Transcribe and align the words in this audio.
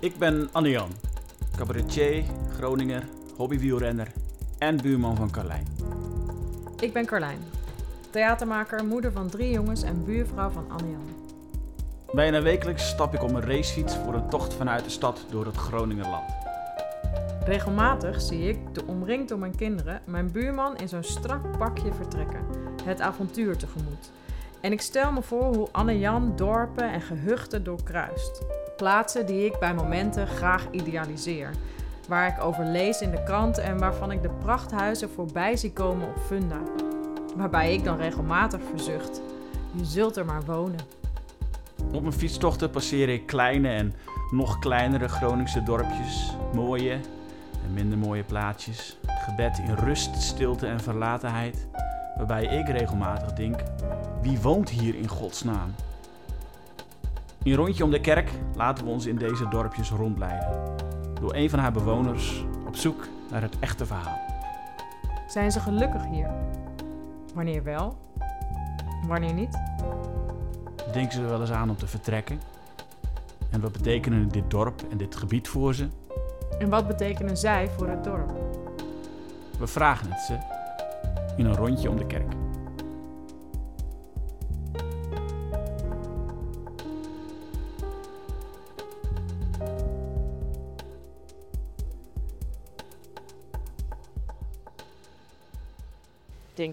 Ik 0.00 0.18
ben 0.18 0.48
Anne-Jan, 0.52 0.90
cabaretier, 1.56 2.24
Groninger, 2.56 3.02
hobbywielrenner 3.36 4.12
en 4.58 4.76
buurman 4.76 5.16
van 5.16 5.30
Carlijn. 5.30 5.66
Ik 6.78 6.92
ben 6.92 7.06
Carlijn, 7.06 7.38
theatermaker, 8.10 8.84
moeder 8.84 9.12
van 9.12 9.28
drie 9.28 9.50
jongens 9.50 9.82
en 9.82 10.04
buurvrouw 10.04 10.50
van 10.50 10.70
Anne-Jan. 10.70 11.08
Bijna 12.12 12.42
wekelijks 12.42 12.88
stap 12.88 13.14
ik 13.14 13.22
op 13.22 13.34
een 13.34 13.42
racefiets 13.42 13.96
voor 13.96 14.14
een 14.14 14.28
tocht 14.28 14.54
vanuit 14.54 14.84
de 14.84 14.90
stad 14.90 15.24
door 15.30 15.46
het 15.46 15.56
Groningerland. 15.56 16.32
Regelmatig 17.44 18.20
zie 18.20 18.48
ik, 18.48 18.74
de 18.74 18.86
omringd 18.86 19.28
door 19.28 19.38
mijn 19.38 19.56
kinderen, 19.56 20.00
mijn 20.04 20.32
buurman 20.32 20.76
in 20.76 20.88
zo'n 20.88 21.02
strak 21.02 21.58
pakje 21.58 21.92
vertrekken, 21.92 22.44
het 22.84 23.00
avontuur 23.00 23.56
tegemoet. 23.56 24.10
En 24.60 24.72
ik 24.72 24.80
stel 24.80 25.12
me 25.12 25.22
voor 25.22 25.54
hoe 25.54 25.68
Anne-Jan 25.72 26.32
dorpen 26.36 26.92
en 26.92 27.00
gehuchten 27.00 27.64
doorkruist. 27.64 28.42
Plaatsen 28.80 29.26
die 29.26 29.44
ik 29.44 29.58
bij 29.58 29.74
momenten 29.74 30.26
graag 30.26 30.66
idealiseer. 30.70 31.50
Waar 32.08 32.28
ik 32.28 32.44
over 32.44 32.64
lees 32.64 33.00
in 33.00 33.10
de 33.10 33.22
krant 33.22 33.58
en 33.58 33.78
waarvan 33.78 34.10
ik 34.10 34.22
de 34.22 34.28
prachthuizen 34.28 35.10
voorbij 35.10 35.56
zie 35.56 35.72
komen 35.72 36.08
op 36.08 36.18
Funda. 36.26 36.60
Waarbij 37.36 37.74
ik 37.74 37.84
dan 37.84 37.96
regelmatig 37.96 38.60
verzucht: 38.70 39.20
je 39.72 39.84
zult 39.84 40.16
er 40.16 40.24
maar 40.24 40.44
wonen. 40.44 40.78
Op 41.92 42.00
mijn 42.00 42.12
fietstochten 42.12 42.70
passeer 42.70 43.08
ik 43.08 43.26
kleine 43.26 43.68
en 43.68 43.94
nog 44.30 44.58
kleinere 44.58 45.08
Groningse 45.08 45.62
dorpjes, 45.62 46.36
mooie 46.54 46.92
en 47.64 47.72
minder 47.74 47.98
mooie 47.98 48.24
plaatsjes, 48.24 48.98
gebed 49.06 49.58
in 49.58 49.74
rust, 49.74 50.22
stilte 50.22 50.66
en 50.66 50.80
verlatenheid, 50.80 51.66
waarbij 52.16 52.44
ik 52.44 52.68
regelmatig 52.68 53.32
denk: 53.32 53.62
wie 54.22 54.40
woont 54.40 54.68
hier 54.68 54.94
in 54.94 55.08
godsnaam? 55.08 55.74
In 57.42 57.54
rondje 57.54 57.84
om 57.84 57.90
de 57.90 58.00
kerk 58.00 58.30
laten 58.54 58.84
we 58.84 58.90
ons 58.90 59.06
in 59.06 59.16
deze 59.16 59.48
dorpjes 59.48 59.90
rondleiden. 59.90 60.76
Door 61.20 61.34
een 61.34 61.50
van 61.50 61.58
haar 61.58 61.72
bewoners 61.72 62.44
op 62.66 62.76
zoek 62.76 63.08
naar 63.30 63.42
het 63.42 63.58
echte 63.58 63.86
verhaal. 63.86 64.18
Zijn 65.26 65.52
ze 65.52 65.60
gelukkig 65.60 66.06
hier? 66.06 66.30
Wanneer 67.34 67.62
wel? 67.62 67.96
Wanneer 69.06 69.34
niet? 69.34 69.58
Denken 70.92 71.12
ze 71.12 71.22
er 71.22 71.28
wel 71.28 71.40
eens 71.40 71.50
aan 71.50 71.70
om 71.70 71.76
te 71.76 71.86
vertrekken? 71.86 72.40
En 73.50 73.60
wat 73.60 73.72
betekenen 73.72 74.28
dit 74.28 74.50
dorp 74.50 74.82
en 74.90 74.96
dit 74.96 75.16
gebied 75.16 75.48
voor 75.48 75.74
ze? 75.74 75.88
En 76.58 76.68
wat 76.68 76.86
betekenen 76.86 77.36
zij 77.36 77.68
voor 77.76 77.88
het 77.88 78.04
dorp? 78.04 78.32
We 79.58 79.66
vragen 79.66 80.12
het 80.12 80.20
ze 80.20 80.38
in 81.36 81.46
een 81.46 81.56
rondje 81.56 81.90
om 81.90 81.96
de 81.96 82.06
kerk. 82.06 82.32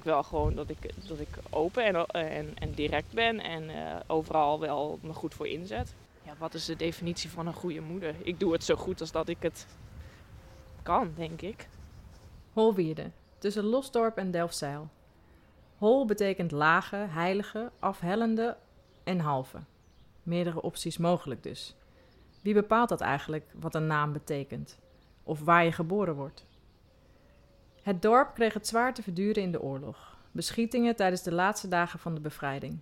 Denk 0.04 0.16
wel 0.16 0.24
gewoon 0.24 0.56
dat 0.56 0.70
ik, 0.70 1.08
dat 1.08 1.20
ik 1.20 1.28
open 1.50 1.86
en, 1.86 2.06
en, 2.06 2.58
en 2.58 2.72
direct 2.72 3.14
ben 3.14 3.40
en 3.40 3.64
uh, 3.64 3.96
overal 4.08 4.60
wel 4.60 5.00
me 5.02 5.14
goed 5.14 5.34
voor 5.34 5.48
inzet. 5.48 5.94
Ja, 6.26 6.34
wat 6.38 6.54
is 6.54 6.66
de 6.66 6.76
definitie 6.76 7.30
van 7.30 7.48
een 7.48 7.54
goede 7.54 7.82
moeder? 7.82 8.16
Ik 8.24 8.40
doe 8.40 8.52
het 8.54 8.64
zo 8.64 8.76
goed 8.76 9.02
als 9.02 9.12
dat 9.12 9.28
ik 9.28 9.38
het 9.40 9.68
kan, 10.84 11.14
denk 11.16 11.42
ik. 11.42 11.68
Holwierde, 12.54 13.12
tussen 13.38 13.64
Losdorp 13.64 14.18
en 14.18 14.32
Delfzijl. 14.32 14.90
Hol 15.78 16.06
betekent 16.06 16.52
lage, 16.52 16.96
heilige, 16.96 17.72
afhellende 17.80 18.58
en 19.04 19.20
halve. 19.20 19.58
Meerdere 20.24 20.62
opties 20.62 20.98
mogelijk 20.98 21.44
dus. 21.44 21.76
Wie 22.42 22.54
bepaalt 22.54 22.90
dat 22.90 23.02
eigenlijk, 23.02 23.46
wat 23.60 23.76
een 23.76 23.88
naam 23.88 24.14
betekent? 24.14 24.80
Of 25.24 25.40
waar 25.40 25.64
je 25.64 25.72
geboren 25.72 26.16
wordt? 26.16 26.46
Het 27.88 28.02
dorp 28.02 28.34
kreeg 28.34 28.54
het 28.54 28.68
zwaar 28.68 28.94
te 28.94 29.02
verduren 29.02 29.44
in 29.44 29.52
de 29.52 29.62
oorlog. 29.62 30.18
Beschietingen 30.32 30.96
tijdens 30.96 31.24
de 31.24 31.34
laatste 31.34 31.68
dagen 31.68 32.00
van 32.00 32.14
de 32.14 32.20
bevrijding. 32.20 32.80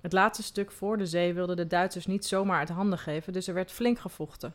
Het 0.00 0.12
laatste 0.12 0.42
stuk 0.42 0.70
voor 0.70 0.98
de 0.98 1.06
zee 1.06 1.34
wilden 1.34 1.56
de 1.56 1.66
Duitsers 1.66 2.06
niet 2.06 2.24
zomaar 2.24 2.58
uit 2.58 2.68
handen 2.68 2.98
geven, 2.98 3.32
dus 3.32 3.48
er 3.48 3.54
werd 3.54 3.72
flink 3.72 3.98
gevochten. 3.98 4.54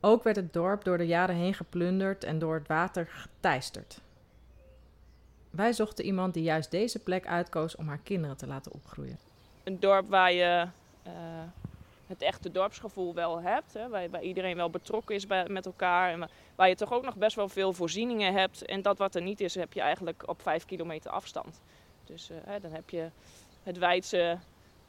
Ook 0.00 0.22
werd 0.22 0.36
het 0.36 0.52
dorp 0.52 0.84
door 0.84 0.98
de 0.98 1.06
jaren 1.06 1.34
heen 1.34 1.54
geplunderd 1.54 2.24
en 2.24 2.38
door 2.38 2.54
het 2.54 2.68
water 2.68 3.06
geteisterd. 3.06 4.00
Wij 5.50 5.72
zochten 5.72 6.04
iemand 6.04 6.34
die 6.34 6.42
juist 6.42 6.70
deze 6.70 6.98
plek 6.98 7.26
uitkoos 7.26 7.76
om 7.76 7.88
haar 7.88 8.00
kinderen 8.02 8.36
te 8.36 8.46
laten 8.46 8.72
opgroeien. 8.72 9.18
Een 9.64 9.80
dorp 9.80 10.08
waar 10.08 10.32
je 10.32 10.66
uh, 11.06 11.12
het 12.08 12.22
echte 12.22 12.50
dorpsgevoel 12.50 13.14
wel 13.14 13.40
hebt, 13.40 13.74
hè, 13.74 13.88
waar, 13.88 14.10
waar, 14.10 14.22
iedereen 14.22 14.56
wel 14.56 14.70
betrokken 14.70 15.14
is 15.14 15.26
bij, 15.26 15.48
met 15.48 15.66
elkaar 15.66 16.12
en 16.12 16.28
waar 16.54 16.68
je 16.68 16.74
toch 16.74 16.92
ook 16.92 17.04
nog 17.04 17.16
best 17.16 17.36
wel 17.36 17.48
veel 17.48 17.72
voorzieningen 17.72 18.32
hebt. 18.32 18.64
En 18.64 18.82
dat 18.82 18.98
wat 18.98 19.14
er 19.14 19.22
niet 19.22 19.40
is, 19.40 19.54
heb 19.54 19.72
je 19.72 19.80
eigenlijk 19.80 20.22
op 20.28 20.42
vijf 20.42 20.64
kilometer 20.64 21.10
afstand. 21.10 21.60
Dus 22.04 22.30
uh, 22.30 22.36
dan 22.62 22.72
heb 22.72 22.90
je 22.90 23.10
het 23.62 23.78
wijdse 23.78 24.38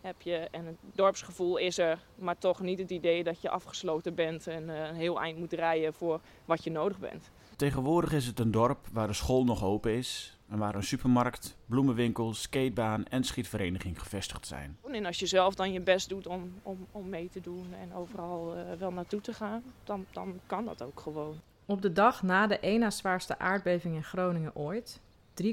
heb 0.02 0.22
je, 0.22 0.48
en 0.52 0.66
het 0.66 0.76
dorpsgevoel 0.94 1.58
is 1.58 1.78
er, 1.78 2.00
maar 2.16 2.38
toch 2.38 2.60
niet 2.60 2.80
het 2.80 2.90
idee 2.90 3.24
dat 3.24 3.42
je 3.42 3.50
afgesloten 3.50 4.16
bent 4.16 4.48
en 4.48 4.64
uh, 4.64 4.88
een 4.88 4.96
heel 4.96 5.22
eind 5.22 5.38
moet 5.38 5.54
rijden 5.54 5.94
voor 5.94 6.20
wat 6.46 6.64
je 6.64 6.72
nodig 6.72 7.00
bent. 7.00 7.32
Tegenwoordig 7.56 8.12
is 8.12 8.26
het 8.26 8.40
een 8.40 8.52
dorp 8.52 8.88
waar 8.92 9.08
de 9.08 9.14
school 9.14 9.44
nog 9.44 9.64
open 9.64 9.92
is 9.92 10.39
en 10.50 10.58
waar 10.58 10.76
een 10.76 10.84
supermarkt, 10.84 11.58
bloemenwinkel, 11.66 12.34
skatebaan 12.34 13.06
en 13.06 13.24
schietvereniging 13.24 14.00
gevestigd 14.00 14.48
zijn. 14.48 14.78
En 14.92 15.06
als 15.06 15.20
je 15.20 15.26
zelf 15.26 15.56
dan 15.56 15.72
je 15.72 15.82
best 15.82 16.10
doet 16.10 16.28
om, 16.28 16.54
om, 16.64 16.88
om 16.92 17.10
mee 17.10 17.30
te 17.30 17.42
doen 17.42 17.74
en 17.82 17.94
overal 17.94 18.58
uh, 18.58 18.62
wel 18.80 18.92
naartoe 18.92 19.22
te 19.22 19.34
gaan, 19.34 19.64
dan, 19.84 20.06
dan 20.12 20.40
kan 20.46 20.66
dat 20.66 20.82
ook 20.84 21.00
gewoon. 21.00 21.40
Op 21.66 21.82
de 21.82 21.92
dag 21.92 22.24
na 22.24 22.48
de 22.48 22.60
één 22.60 22.80
na 22.80 22.90
zwaarste 22.90 23.40
aardbeving 23.40 23.96
in 23.96 24.04
Groningen 24.04 24.56
ooit, 24.56 25.02
3,4 25.44 25.50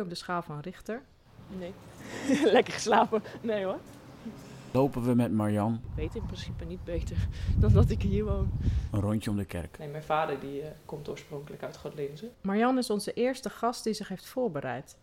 op 0.00 0.08
de 0.08 0.14
schaal 0.14 0.42
van 0.42 0.60
Richter, 0.60 1.02
Nee. 1.58 1.72
Lekker 2.52 2.72
geslapen. 2.72 3.22
Nee 3.40 3.64
hoor. 3.64 3.78
Lopen 4.72 5.02
we 5.02 5.14
met 5.14 5.32
Marjan. 5.32 5.74
Ik 5.74 5.96
weet 5.96 6.14
in 6.14 6.26
principe 6.26 6.64
niet 6.64 6.84
beter 6.84 7.16
dan 7.60 7.72
dat 7.72 7.90
ik 7.90 8.02
hier 8.02 8.24
woon. 8.24 8.50
Een 8.92 9.00
rondje 9.00 9.30
om 9.30 9.36
de 9.36 9.44
kerk. 9.44 9.78
Nee, 9.78 9.88
mijn 9.88 10.02
vader 10.02 10.40
die 10.40 10.60
uh, 10.60 10.66
komt 10.84 11.08
oorspronkelijk 11.08 11.62
uit 11.62 11.76
Godlinze. 11.76 12.30
Marjan 12.40 12.78
is 12.78 12.90
onze 12.90 13.12
eerste 13.12 13.50
gast 13.50 13.84
die 13.84 13.92
zich 13.92 14.08
heeft 14.08 14.26
voorbereid. 14.26 14.96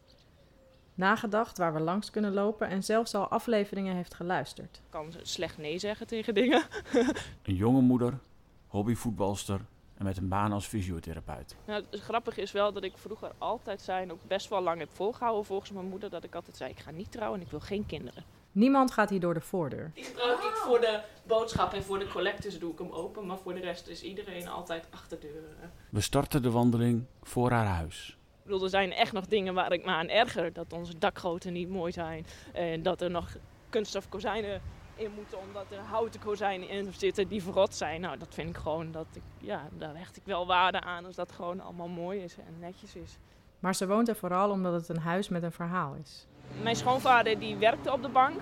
Nagedacht 0.96 1.58
waar 1.58 1.74
we 1.74 1.80
langs 1.80 2.10
kunnen 2.10 2.34
lopen 2.34 2.68
en 2.68 2.84
zelfs 2.84 3.16
al 3.16 3.28
afleveringen 3.28 3.96
heeft 3.96 4.14
geluisterd. 4.14 4.76
Ik 4.78 4.90
kan 4.90 5.14
slecht 5.22 5.58
nee 5.58 5.80
zeggen 5.80 6.08
tegen 6.08 6.34
dingen. 6.34 6.64
een 7.44 7.56
jonge 7.56 7.82
moeder, 7.82 8.20
hobbyvoetbalster 8.68 9.60
en 9.98 10.06
met 10.06 10.18
een 10.18 10.28
baan 10.28 10.52
als 10.52 10.66
fysiotherapeut. 10.66 11.56
Nou, 11.66 11.84
het 11.90 12.02
grappige 12.02 12.42
is 12.42 12.52
wel 12.52 12.74
dat 12.74 12.84
ik 12.84 12.98
vroeger 12.98 13.32
altijd 13.38 13.82
zijn, 13.82 14.12
ook 14.12 14.28
best 14.28 14.50
wel 14.50 14.62
lang 14.62 14.80
heb 14.80 14.90
volgehouden 14.94 15.46
volgens 15.46 15.72
mijn 15.72 15.88
moeder, 15.90 16.10
dat 16.10 16.24
ik 16.24 16.36
altijd 16.36 16.58
zei, 16.58 16.72
ik 16.72 16.80
ga 16.80 16.92
niet 16.92 17.12
trouwen 17.12 17.40
en 17.40 17.46
ik 17.46 17.52
wil 17.52 17.60
geen 17.60 17.86
kinderen. 17.86 18.37
Niemand 18.58 18.92
gaat 18.92 19.10
hier 19.10 19.20
door 19.20 19.34
de 19.34 19.42
voordeur. 19.42 19.92
Die 19.94 20.04
gebruik 20.04 20.40
ik 20.40 20.56
voor 20.56 20.80
de 20.80 21.02
boodschap 21.24 21.74
en 21.74 21.84
voor 21.84 22.00
de 22.00 22.08
collectors 22.08 22.60
doe 22.60 22.72
ik 22.72 22.78
hem 22.78 22.92
open, 22.92 23.26
maar 23.26 23.38
voor 23.38 23.54
de 23.54 23.60
rest 23.60 23.88
is 23.88 24.04
iedereen 24.04 24.48
altijd 24.48 24.88
achter 24.90 25.20
deuren. 25.20 25.72
We 25.90 26.02
starten 26.02 26.42
de 26.42 26.52
wandeling 26.52 27.06
voor 27.22 27.52
haar 27.52 27.66
huis. 27.66 28.18
Ik 28.38 28.44
bedoel, 28.44 28.64
er 28.64 28.70
zijn 28.70 28.94
echt 28.94 29.12
nog 29.12 29.26
dingen 29.26 29.54
waar 29.54 29.72
ik 29.72 29.86
me 29.86 29.92
aan 29.92 30.08
erger. 30.08 30.54
Dat 30.54 30.74
onze 30.74 30.98
dakgoten 30.98 31.54
niet 31.54 31.70
mooi 31.70 31.92
zijn. 31.92 32.26
En 32.54 32.84
dat 32.84 33.02
er 33.02 33.12
nog 33.12 33.38
kunststof 33.70 34.10
kozijnen 34.10 34.62
in 34.96 35.12
moeten 35.16 35.40
omdat 35.40 35.66
er 35.70 35.80
houten 35.80 36.20
kozijnen 36.20 36.70
in 36.70 36.94
zitten 36.94 37.28
die 37.28 37.44
verrot 37.44 37.76
zijn. 37.76 38.02
Nou, 38.02 38.18
dat 38.18 38.34
vind 38.34 38.50
ik 38.50 38.58
gewoon 38.58 38.92
dat 38.92 39.08
ik, 39.14 39.24
ja, 39.38 39.68
daar 39.78 39.98
hecht 39.98 40.18
ik 40.18 40.24
wel 40.26 40.48
waarde 40.48 40.82
aan 40.82 41.06
als 41.06 41.16
dat 41.16 41.32
gewoon 41.32 41.60
allemaal 41.60 41.88
mooi 41.88 42.20
is 42.20 42.38
en 42.38 42.60
netjes 42.60 42.96
is. 42.96 43.18
Maar 43.60 43.76
ze 43.76 43.88
woont 43.88 44.08
er 44.08 44.16
vooral 44.16 44.50
omdat 44.50 44.74
het 44.74 44.90
een 44.90 45.00
huis 45.00 45.30
met 45.30 45.44
een 45.44 45.52
verhaal 45.52 45.94
is. 45.94 46.27
Mijn 46.62 46.76
schoonvader 46.76 47.40
die 47.40 47.56
werkte 47.56 47.92
op 47.92 48.02
de 48.02 48.10
bank 48.10 48.40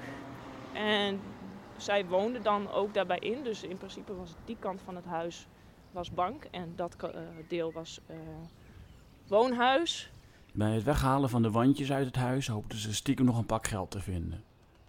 en 0.74 1.20
zij 1.78 2.06
woonde 2.06 2.42
dan 2.42 2.72
ook 2.72 2.94
daarbij 2.94 3.20
in. 3.20 3.44
Dus 3.44 3.64
in 3.64 3.78
principe 3.78 4.16
was 4.16 4.34
die 4.46 4.58
kant 4.60 4.82
van 4.82 4.96
het 4.96 5.06
huis 5.06 5.48
was 5.92 6.12
bank 6.12 6.44
en 6.52 6.74
dat 6.76 6.96
uh, 7.04 7.10
deel 7.48 7.72
was 7.72 8.00
uh, 8.10 8.18
woonhuis. 9.28 10.10
Bij 10.52 10.72
het 10.72 10.84
weghalen 10.84 11.30
van 11.30 11.42
de 11.42 11.52
wandjes 11.52 11.92
uit 11.92 12.06
het 12.06 12.16
huis 12.16 12.48
hoopten 12.48 12.78
ze 12.78 12.94
stiekem 12.94 13.26
nog 13.26 13.38
een 13.38 13.46
pak 13.46 13.68
geld 13.68 13.92
te 13.92 14.00
vinden. 14.00 14.44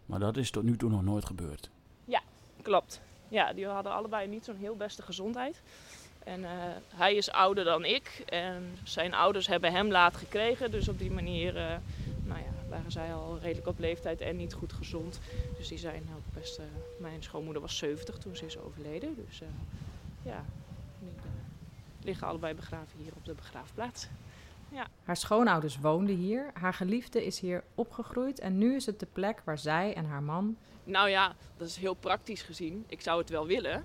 Maar 0.07 0.19
dat 0.19 0.37
is 0.37 0.51
tot 0.51 0.63
nu 0.63 0.77
toe 0.77 0.91
nog 0.91 1.03
nooit 1.03 1.25
gebeurd. 1.25 1.71
Ja, 2.05 2.21
klopt. 2.63 3.01
Ja, 3.29 3.53
die 3.53 3.67
hadden 3.67 3.93
allebei 3.93 4.29
niet 4.29 4.45
zo'n 4.45 4.57
heel 4.57 4.77
beste 4.77 5.03
gezondheid. 5.03 5.63
En 6.25 6.41
uh, 6.41 6.49
hij 6.95 7.15
is 7.15 7.31
ouder 7.31 7.65
dan 7.65 7.85
ik. 7.85 8.23
En 8.27 8.79
zijn 8.83 9.15
ouders 9.15 9.47
hebben 9.47 9.73
hem 9.73 9.91
laat 9.91 10.17
gekregen. 10.17 10.71
Dus 10.71 10.89
op 10.89 10.99
die 10.99 11.11
manier 11.11 11.57
uh, 11.57 11.75
waren 12.69 12.93
zij 12.93 13.15
al 13.15 13.39
redelijk 13.39 13.67
op 13.67 13.79
leeftijd 13.79 14.21
en 14.21 14.37
niet 14.37 14.53
goed 14.53 14.73
gezond. 14.73 15.21
Dus 15.57 15.69
die 15.69 15.79
zijn 15.79 16.03
ook 16.17 16.35
best... 16.35 16.59
Uh, 16.59 16.65
mijn 16.99 17.23
schoonmoeder 17.23 17.63
was 17.63 17.79
70 17.79 18.19
toen 18.19 18.37
ze 18.37 18.47
is 18.47 18.59
overleden. 18.59 19.15
Dus 19.27 19.43
ja, 20.23 20.45
die 20.99 21.11
liggen 22.03 22.27
allebei 22.27 22.55
begraven 22.55 22.99
hier 22.99 23.13
op 23.17 23.25
de 23.25 23.35
begraafplaats. 23.35 24.09
Ja. 24.69 24.87
Haar 25.05 25.17
schoonouders 25.17 25.79
woonden 25.79 26.17
hier, 26.17 26.51
haar 26.55 26.75
geliefde 26.75 27.25
is 27.25 27.41
hier 27.41 27.65
opgegroeid 27.75 28.39
en 28.39 28.59
nu 28.59 28.75
is 28.75 28.87
het 28.87 29.01
de 29.01 29.07
plek 29.13 29.41
waar 29.45 29.59
zij 29.59 29.95
en 29.95 30.05
haar 30.05 30.23
man. 30.23 30.57
Nou 30.85 31.09
ja, 31.09 31.35
dat 31.57 31.69
is 31.69 31.77
heel 31.77 31.95
praktisch 31.95 32.43
gezien. 32.43 32.85
Ik 32.87 33.01
zou 33.01 33.21
het 33.21 33.29
wel 33.29 33.47
willen. 33.47 33.85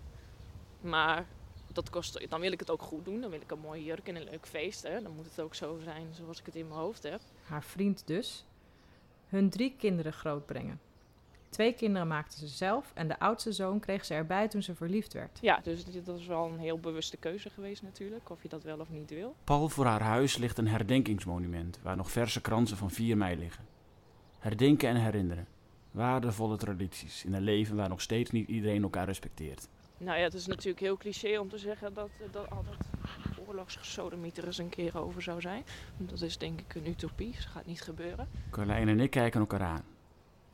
Maar 0.81 1.25
dat 1.73 1.89
kost, 1.89 2.29
dan 2.29 2.39
wil 2.39 2.51
ik 2.51 2.59
het 2.59 2.69
ook 2.69 2.81
goed 2.81 3.05
doen. 3.05 3.21
Dan 3.21 3.29
wil 3.29 3.41
ik 3.41 3.51
een 3.51 3.59
mooie 3.59 3.83
jurk 3.83 4.07
en 4.07 4.15
een 4.15 4.23
leuk 4.23 4.45
feest. 4.45 4.83
Hè. 4.83 5.01
Dan 5.01 5.15
moet 5.15 5.25
het 5.25 5.39
ook 5.39 5.55
zo 5.55 5.79
zijn 5.83 6.07
zoals 6.11 6.39
ik 6.39 6.45
het 6.45 6.55
in 6.55 6.67
mijn 6.67 6.79
hoofd 6.79 7.03
heb. 7.03 7.21
Haar 7.43 7.63
vriend 7.63 8.07
dus. 8.07 8.45
Hun 9.31 9.49
drie 9.49 9.75
kinderen 9.77 10.13
grootbrengen. 10.13 10.79
Twee 11.49 11.73
kinderen 11.73 12.07
maakte 12.07 12.37
ze 12.37 12.47
zelf 12.47 12.91
en 12.93 13.07
de 13.07 13.19
oudste 13.19 13.51
zoon 13.51 13.79
kreeg 13.79 14.05
ze 14.05 14.13
erbij 14.13 14.47
toen 14.47 14.63
ze 14.63 14.75
verliefd 14.75 15.13
werd. 15.13 15.39
Ja, 15.41 15.59
dus 15.63 15.85
dit- 15.85 16.05
dat 16.05 16.19
is 16.19 16.25
wel 16.27 16.45
een 16.45 16.59
heel 16.59 16.79
bewuste 16.79 17.17
keuze 17.17 17.49
geweest 17.49 17.81
natuurlijk. 17.83 18.29
Of 18.29 18.41
je 18.41 18.49
dat 18.49 18.63
wel 18.63 18.79
of 18.79 18.89
niet 18.89 19.09
wil. 19.09 19.35
Pal 19.43 19.69
voor 19.69 19.85
haar 19.85 20.01
huis 20.01 20.37
ligt 20.37 20.57
een 20.57 20.67
herdenkingsmonument 20.67 21.79
waar 21.81 21.95
nog 21.97 22.11
verse 22.11 22.41
kransen 22.41 22.77
van 22.77 22.91
4 22.91 23.17
mei 23.17 23.37
liggen. 23.37 23.65
Herdenken 24.39 24.89
en 24.89 24.95
herinneren. 24.95 25.47
Waardevolle 25.91 26.57
tradities 26.57 27.25
in 27.25 27.33
een 27.33 27.41
leven 27.41 27.75
waar 27.75 27.89
nog 27.89 28.01
steeds 28.01 28.31
niet 28.31 28.47
iedereen 28.47 28.83
elkaar 28.83 29.05
respecteert. 29.05 29.67
Nou 29.97 30.17
ja, 30.17 30.23
het 30.23 30.33
is 30.33 30.47
natuurlijk 30.47 30.79
heel 30.79 30.97
cliché 30.97 31.37
om 31.39 31.49
te 31.49 31.57
zeggen 31.57 31.93
dat, 31.93 32.09
dat 32.31 32.49
altijd 32.49 32.77
oorlogsgesodemieter 33.51 34.45
eens 34.45 34.57
een 34.57 34.69
keer 34.69 34.97
over 34.97 35.21
zou 35.21 35.41
zijn. 35.41 35.63
Dat 35.97 36.21
is 36.21 36.37
denk 36.37 36.59
ik 36.59 36.75
een 36.75 36.87
utopie. 36.87 37.31
Dat 37.31 37.45
gaat 37.45 37.65
niet 37.65 37.81
gebeuren. 37.81 38.27
Carlijn 38.49 38.87
en 38.87 38.99
ik 38.99 39.09
kijken 39.09 39.39
elkaar 39.39 39.61
aan. 39.61 39.83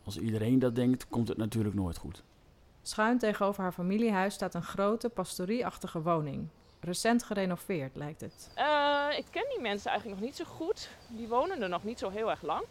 Als 0.04 0.18
iedereen 0.18 0.60
dat 0.60 0.76
denkt, 0.76 1.08
komt 1.08 1.28
het 1.28 1.38
natuurlijk 1.38 1.76
nooit 1.76 1.98
goed. 1.98 2.24
Schuin 2.82 3.18
tegenover 3.18 3.64
haar 3.64 3.72
familiehuis 3.72 4.34
staat 4.34 4.54
een 4.54 4.64
grote 4.64 5.10
pastorieachtige 5.10 6.02
woning. 6.02 6.48
Recent 6.80 7.24
gerenoveerd 7.24 7.96
lijkt 7.96 8.22
het. 8.22 8.50
Eh, 8.54 9.08
ik 9.18 9.26
ken 9.30 9.46
die 9.50 9.62
mensen 9.62 9.90
eigenlijk 9.90 10.20
nog 10.20 10.30
niet 10.30 10.38
zo 10.38 10.46
goed. 10.46 10.90
Die 11.08 11.28
wonen 11.28 11.62
er 11.62 11.70
nog 11.70 11.84
niet 11.84 12.00
zo 12.00 12.10
heel 12.10 12.30
erg 12.30 12.42
lang. 12.42 12.64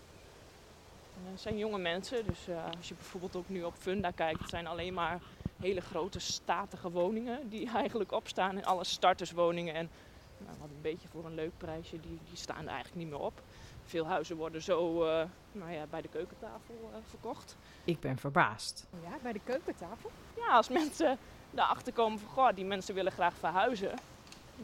Het 1.31 1.41
zijn 1.41 1.59
jonge 1.59 1.79
mensen, 1.79 2.27
dus 2.27 2.49
eh, 2.49 2.65
als 2.77 2.89
je 2.89 2.95
bijvoorbeeld 2.95 3.37
ook 3.37 3.49
nu 3.49 3.63
op 3.63 3.75
Funda 3.79 4.11
kijkt, 4.11 4.41
het 4.41 4.51
zijn 4.51 4.67
alleen 4.67 4.95
maar 4.95 5.21
hele 5.61 5.81
grote 5.81 6.19
statige 6.19 6.91
woningen 6.91 7.49
die 7.49 7.71
eigenlijk 7.83 8.13
opstaan. 8.13 8.57
En 8.57 8.65
alle 8.65 8.85
starterswoningen 8.85 9.75
en 9.75 9.91
nou, 10.39 10.57
wat 10.61 10.69
een 10.69 10.83
beetje 10.83 11.09
voor 11.09 11.25
een 11.25 11.35
leuk 11.35 11.53
prijsje, 11.57 12.01
die, 12.01 12.19
die 12.29 12.37
staan 12.37 12.63
er 12.63 12.69
eigenlijk 12.69 12.97
niet 12.97 13.09
meer 13.09 13.21
op. 13.21 13.43
Veel 13.85 14.07
huizen 14.07 14.37
worden 14.37 14.63
zo 14.63 15.05
eh, 15.05 15.25
nou 15.53 15.73
ja, 15.73 15.87
bij 15.91 16.03
de 16.03 16.09
keukentafel 16.09 16.91
eh, 16.93 16.99
verkocht. 17.09 17.57
Ik 17.85 18.01
ben 18.01 18.19
verbaasd. 18.19 18.87
Ja, 19.03 19.19
bij 19.23 19.33
de 19.33 19.41
keukentafel. 19.45 20.11
Ja, 20.37 20.47
als 20.47 20.69
mensen 20.69 21.19
daarachter 21.51 21.93
komen 21.93 22.19
van, 22.19 22.29
goh, 22.29 22.55
die 22.55 22.65
mensen 22.65 22.95
willen 22.95 23.13
graag 23.13 23.35
verhuizen, 23.35 23.95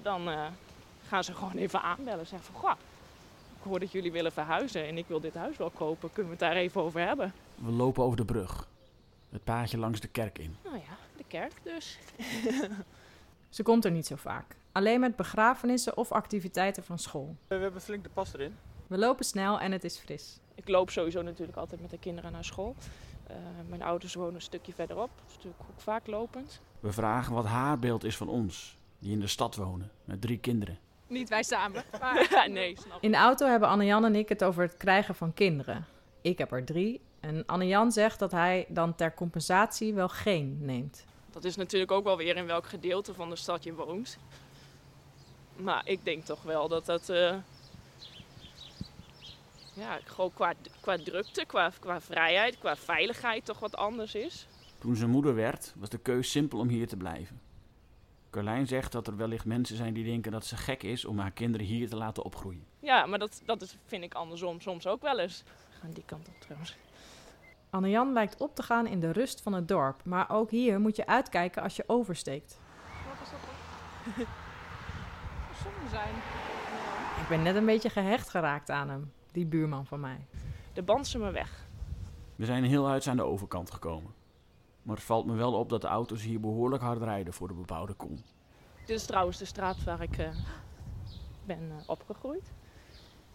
dan 0.02 0.28
eh, 0.28 0.46
gaan 1.06 1.24
ze 1.24 1.34
gewoon 1.34 1.56
even 1.56 1.82
aanbellen. 1.82 2.26
Zeggen 2.26 2.52
van, 2.52 2.60
goh, 2.60 2.78
ik 3.56 3.62
hoor 3.62 3.80
dat 3.80 3.92
jullie 3.92 4.12
willen 4.12 4.32
verhuizen 4.32 4.86
en 4.86 4.98
ik 4.98 5.06
wil 5.06 5.20
dit 5.20 5.34
huis 5.34 5.56
wel 5.56 5.70
kopen. 5.70 6.12
Kunnen 6.12 6.32
we 6.32 6.44
het 6.44 6.52
daar 6.52 6.62
even 6.62 6.80
over 6.80 7.00
hebben? 7.00 7.32
We 7.54 7.70
lopen 7.70 8.04
over 8.04 8.16
de 8.16 8.24
brug. 8.24 8.68
Het 9.30 9.44
paadje 9.44 9.78
langs 9.78 10.00
de 10.00 10.08
kerk 10.08 10.38
in. 10.38 10.56
Nou 10.64 10.76
ja, 10.76 10.96
de 11.16 11.24
kerk 11.26 11.52
dus. 11.62 11.98
Ze 13.48 13.62
komt 13.62 13.84
er 13.84 13.90
niet 13.90 14.06
zo 14.06 14.16
vaak. 14.16 14.56
Alleen 14.72 15.00
met 15.00 15.16
begrafenissen 15.16 15.96
of 15.96 16.12
activiteiten 16.12 16.84
van 16.84 16.98
school. 16.98 17.36
We 17.46 17.54
hebben 17.54 17.80
flink 17.80 18.02
de 18.04 18.10
pas 18.10 18.34
erin. 18.34 18.56
We 18.86 18.98
lopen 18.98 19.24
snel 19.24 19.60
en 19.60 19.72
het 19.72 19.84
is 19.84 19.98
fris. 19.98 20.38
Ik 20.54 20.68
loop 20.68 20.90
sowieso 20.90 21.22
natuurlijk 21.22 21.58
altijd 21.58 21.80
met 21.80 21.90
de 21.90 21.98
kinderen 21.98 22.32
naar 22.32 22.44
school. 22.44 22.74
Eh, 23.26 23.36
mijn 23.68 23.82
ouders 23.82 24.14
wonen 24.14 24.34
een 24.34 24.42
stukje 24.42 24.72
verderop, 24.72 25.10
dat 25.16 25.24
is 25.28 25.34
natuurlijk 25.34 25.62
ook 25.70 25.80
vaak 25.80 26.06
lopend. 26.06 26.60
We 26.80 26.92
vragen 26.92 27.34
wat 27.34 27.44
haar 27.44 27.78
beeld 27.78 28.04
is 28.04 28.16
van 28.16 28.28
ons, 28.28 28.76
die 28.98 29.12
in 29.12 29.20
de 29.20 29.26
stad 29.26 29.56
wonen, 29.56 29.90
met 30.04 30.20
drie 30.20 30.38
kinderen. 30.38 30.78
Niet 31.06 31.28
wij 31.28 31.42
samen. 31.42 31.84
Maar 32.00 32.28
Ja, 32.30 32.46
nee, 32.46 32.76
snap 32.76 32.96
ik. 32.96 33.02
In 33.02 33.10
de 33.10 33.16
auto 33.16 33.46
hebben 33.46 33.68
Anne-Jan 33.68 34.04
en 34.04 34.14
ik 34.14 34.28
het 34.28 34.44
over 34.44 34.62
het 34.62 34.76
krijgen 34.76 35.14
van 35.14 35.34
kinderen. 35.34 35.86
Ik 36.20 36.38
heb 36.38 36.52
er 36.52 36.64
drie 36.64 37.00
en 37.20 37.46
Anne-Jan 37.46 37.92
zegt 37.92 38.18
dat 38.18 38.30
hij 38.30 38.66
dan 38.68 38.94
ter 38.94 39.14
compensatie 39.14 39.94
wel 39.94 40.08
geen 40.08 40.58
neemt. 40.60 41.04
Dat 41.30 41.44
is 41.44 41.56
natuurlijk 41.56 41.92
ook 41.92 42.04
wel 42.04 42.16
weer 42.16 42.36
in 42.36 42.46
welk 42.46 42.66
gedeelte 42.66 43.14
van 43.14 43.30
de 43.30 43.36
stad 43.36 43.64
je 43.64 43.74
woont. 43.74 44.18
Maar 45.62 45.82
ik 45.84 46.04
denk 46.04 46.24
toch 46.24 46.42
wel 46.42 46.68
dat 46.68 46.86
dat. 46.86 47.08
eh, 47.08 47.36
ja, 49.74 49.98
gewoon 50.04 50.32
qua, 50.34 50.52
qua 50.80 50.96
drukte, 50.96 51.44
qua, 51.46 51.72
qua 51.80 52.00
vrijheid, 52.00 52.58
qua 52.58 52.76
veiligheid 52.76 53.44
toch 53.44 53.58
wat 53.58 53.76
anders 53.76 54.14
is. 54.14 54.46
Toen 54.78 54.96
ze 54.96 55.06
moeder 55.06 55.34
werd, 55.34 55.74
was 55.76 55.88
de 55.88 55.98
keus 55.98 56.30
simpel 56.30 56.58
om 56.58 56.68
hier 56.68 56.88
te 56.88 56.96
blijven. 56.96 57.40
Carlijn 58.30 58.66
zegt 58.66 58.92
dat 58.92 59.06
er 59.06 59.16
wellicht 59.16 59.44
mensen 59.44 59.76
zijn 59.76 59.94
die 59.94 60.04
denken 60.04 60.32
dat 60.32 60.46
ze 60.46 60.56
gek 60.56 60.82
is 60.82 61.04
om 61.04 61.18
haar 61.18 61.30
kinderen 61.30 61.66
hier 61.66 61.88
te 61.88 61.96
laten 61.96 62.24
opgroeien. 62.24 62.64
Ja, 62.78 63.06
maar 63.06 63.18
dat, 63.18 63.42
dat 63.44 63.62
is, 63.62 63.76
vind 63.86 64.04
ik 64.04 64.14
andersom 64.14 64.60
soms 64.60 64.86
ook 64.86 65.02
wel 65.02 65.18
eens. 65.18 65.42
We 65.46 65.78
gaan 65.80 65.90
die 65.90 66.04
kant 66.06 66.28
op 66.28 66.34
trouwens. 66.40 66.76
Anne-Jan 67.70 68.12
lijkt 68.12 68.40
op 68.40 68.54
te 68.54 68.62
gaan 68.62 68.86
in 68.86 69.00
de 69.00 69.10
rust 69.12 69.40
van 69.40 69.52
het 69.52 69.68
dorp, 69.68 70.04
maar 70.04 70.30
ook 70.30 70.50
hier 70.50 70.80
moet 70.80 70.96
je 70.96 71.06
uitkijken 71.06 71.62
als 71.62 71.76
je 71.76 71.84
oversteekt. 71.86 72.58
wat 73.08 73.26
is 73.26 73.30
dat 74.16 74.26
zijn. 75.92 76.14
Ik 77.22 77.28
ben 77.28 77.42
net 77.42 77.56
een 77.56 77.66
beetje 77.66 77.90
gehecht 77.90 78.28
geraakt 78.28 78.70
aan 78.70 78.88
hem, 78.88 79.12
die 79.32 79.46
buurman 79.46 79.86
van 79.86 80.00
mij. 80.00 80.26
De 80.72 80.82
band 80.82 81.06
ze 81.06 81.18
me 81.18 81.30
weg. 81.30 81.66
We 82.36 82.44
zijn 82.44 82.64
heel 82.64 82.88
uit 82.88 83.06
aan 83.06 83.16
de 83.16 83.22
overkant 83.22 83.70
gekomen. 83.70 84.14
Maar 84.82 84.96
het 84.96 85.04
valt 85.04 85.26
me 85.26 85.34
wel 85.34 85.52
op 85.52 85.68
dat 85.68 85.80
de 85.80 85.86
auto's 85.86 86.22
hier 86.22 86.40
behoorlijk 86.40 86.82
hard 86.82 87.02
rijden 87.02 87.32
voor 87.32 87.48
de 87.48 87.54
bebouwde 87.54 87.94
kom. 87.94 88.16
Dit 88.86 88.96
is 88.96 89.06
trouwens 89.06 89.38
de 89.38 89.44
straat 89.44 89.84
waar 89.84 90.02
ik 90.02 90.18
eh, 90.18 90.28
ben 91.46 91.70
eh, 91.70 91.88
opgegroeid. 91.88 92.52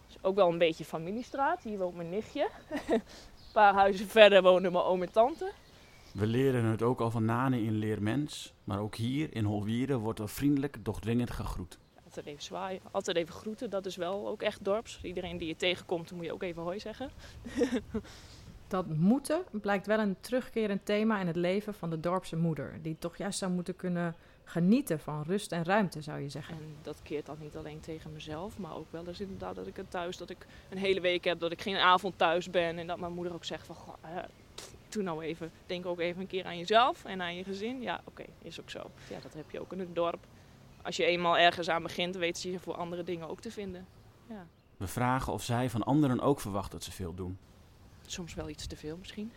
Het 0.06 0.16
is 0.16 0.22
ook 0.22 0.34
wel 0.34 0.48
een 0.48 0.58
beetje 0.58 0.84
familiestraat. 0.84 1.62
Hier 1.62 1.78
woont 1.78 1.96
mijn 1.96 2.08
nichtje. 2.08 2.50
een 2.88 3.02
paar 3.52 3.74
huizen 3.74 4.06
verder 4.06 4.42
wonen 4.42 4.72
mijn 4.72 4.84
oom 4.84 5.02
en 5.02 5.12
tante. 5.12 5.52
We 6.12 6.26
leren 6.26 6.64
het 6.64 6.82
ook 6.82 7.00
al 7.00 7.10
van 7.10 7.24
Nane 7.24 7.62
in 7.62 7.72
Leermens, 7.72 8.54
maar 8.64 8.78
ook 8.78 8.94
hier 8.94 9.34
in 9.34 9.44
Holwieren 9.44 9.98
wordt 9.98 10.18
er 10.18 10.28
vriendelijk, 10.28 10.84
doch 10.84 11.00
dringend 11.00 11.30
gegroet. 11.30 11.78
Altijd 12.18 12.36
even 12.36 12.48
zwaaien, 12.48 12.80
altijd 12.90 13.16
even 13.16 13.34
groeten. 13.34 13.70
Dat 13.70 13.86
is 13.86 13.96
wel 13.96 14.28
ook 14.28 14.42
echt 14.42 14.64
dorps. 14.64 14.98
Iedereen 15.02 15.38
die 15.38 15.48
je 15.48 15.56
tegenkomt, 15.56 16.12
moet 16.12 16.24
je 16.24 16.32
ook 16.32 16.42
even 16.42 16.62
hoi 16.62 16.78
zeggen. 16.78 17.10
Dat 18.68 18.86
moeten 18.86 19.42
blijkt 19.50 19.86
wel 19.86 19.98
een 19.98 20.16
terugkerend 20.20 20.86
thema 20.86 21.20
in 21.20 21.26
het 21.26 21.36
leven 21.36 21.74
van 21.74 21.90
de 21.90 22.00
dorpse 22.00 22.36
moeder, 22.36 22.78
die 22.82 22.96
toch 22.98 23.16
juist 23.16 23.38
zou 23.38 23.52
moeten 23.52 23.76
kunnen 23.76 24.14
genieten 24.44 25.00
van 25.00 25.22
rust 25.22 25.52
en 25.52 25.64
ruimte, 25.64 26.02
zou 26.02 26.20
je 26.20 26.28
zeggen. 26.28 26.54
En 26.54 26.76
dat 26.82 27.00
keert 27.02 27.26
dan 27.26 27.36
niet 27.40 27.56
alleen 27.56 27.80
tegen 27.80 28.12
mezelf, 28.12 28.58
maar 28.58 28.76
ook 28.76 28.86
wel 28.90 29.06
eens 29.06 29.20
inderdaad 29.20 29.54
dat 29.54 29.66
ik 29.66 29.76
het 29.76 29.90
thuis, 29.90 30.16
dat 30.16 30.30
ik 30.30 30.46
een 30.68 30.78
hele 30.78 31.00
week 31.00 31.24
heb, 31.24 31.40
dat 31.40 31.52
ik 31.52 31.62
geen 31.62 31.76
avond 31.76 32.18
thuis 32.18 32.50
ben. 32.50 32.78
En 32.78 32.86
dat 32.86 32.98
mijn 32.98 33.12
moeder 33.12 33.34
ook 33.34 33.44
zegt 33.44 33.66
van, 33.66 33.74
goh, 33.74 33.94
eh, 34.00 34.24
doe 34.88 35.02
nou 35.02 35.22
even, 35.22 35.50
denk 35.66 35.86
ook 35.86 36.00
even 36.00 36.20
een 36.20 36.26
keer 36.26 36.44
aan 36.44 36.58
jezelf 36.58 37.04
en 37.04 37.22
aan 37.22 37.36
je 37.36 37.44
gezin. 37.44 37.82
Ja, 37.82 38.00
oké, 38.04 38.24
is 38.42 38.60
ook 38.60 38.70
zo. 38.70 38.90
Ja, 39.10 39.20
dat 39.22 39.34
heb 39.34 39.50
je 39.50 39.60
ook 39.60 39.72
in 39.72 39.78
het 39.78 39.94
dorp. 39.94 40.26
Als 40.88 40.96
je 40.96 41.04
eenmaal 41.04 41.38
ergens 41.38 41.68
aan 41.68 41.82
begint, 41.82 42.16
weet 42.16 42.38
ze 42.38 42.50
je 42.50 42.58
voor 42.58 42.74
andere 42.74 43.02
dingen 43.02 43.28
ook 43.28 43.40
te 43.40 43.50
vinden. 43.50 43.86
Ja, 44.28 44.46
We 44.76 44.86
vragen 44.86 45.32
of 45.32 45.42
zij 45.42 45.70
van 45.70 45.82
anderen 45.82 46.20
ook 46.20 46.40
verwacht 46.40 46.70
dat 46.70 46.84
ze 46.84 46.92
veel 46.92 47.14
doen. 47.14 47.38
soms 48.06 48.34
wel 48.34 48.48
iets 48.48 48.66
te 48.66 48.76
veel 48.76 48.96
misschien. 48.96 49.32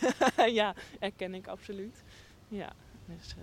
ja, 0.60 0.74
herken 0.98 1.34
ik 1.34 1.46
absoluut. 1.46 2.02
Ja, 2.48 2.72
dus... 3.04 3.34
eh, 3.38 3.42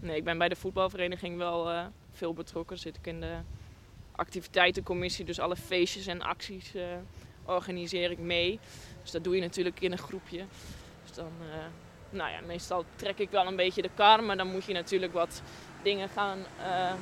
Nee, 0.00 0.16
ik 0.16 0.24
ben 0.24 0.38
bij 0.38 0.48
de 0.48 0.56
voetbalvereniging 0.56 1.36
wel 1.36 1.70
eh, 1.70 1.86
veel 2.12 2.32
betrokken. 2.32 2.78
Zit 2.78 2.96
ik 2.96 3.06
in 3.06 3.20
de 3.20 3.36
activiteitencommissie, 4.12 5.24
dus 5.24 5.40
alle 5.40 5.56
feestjes 5.56 6.06
en 6.06 6.22
acties 6.22 6.74
eh, 6.74 6.82
organiseer 7.44 8.10
ik 8.10 8.18
mee. 8.18 8.58
Dus 9.02 9.10
dat 9.10 9.24
doe 9.24 9.34
je 9.34 9.40
natuurlijk 9.40 9.80
in 9.80 9.92
een 9.92 9.98
groepje. 9.98 10.44
Dus 11.02 11.12
dan, 11.12 11.32
nou 12.10 12.30
ja, 12.30 12.40
meestal 12.40 12.84
trek 12.96 13.18
ik 13.18 13.30
wel 13.30 13.46
een 13.46 13.56
beetje 13.56 13.82
de 13.82 13.90
kar, 13.94 14.22
maar 14.24 14.36
dan 14.36 14.50
moet 14.50 14.64
je 14.64 14.72
natuurlijk 14.72 15.12
wat 15.12 15.42
dingen 15.88 16.08
gaan, 16.08 16.38
eh, 16.62 16.92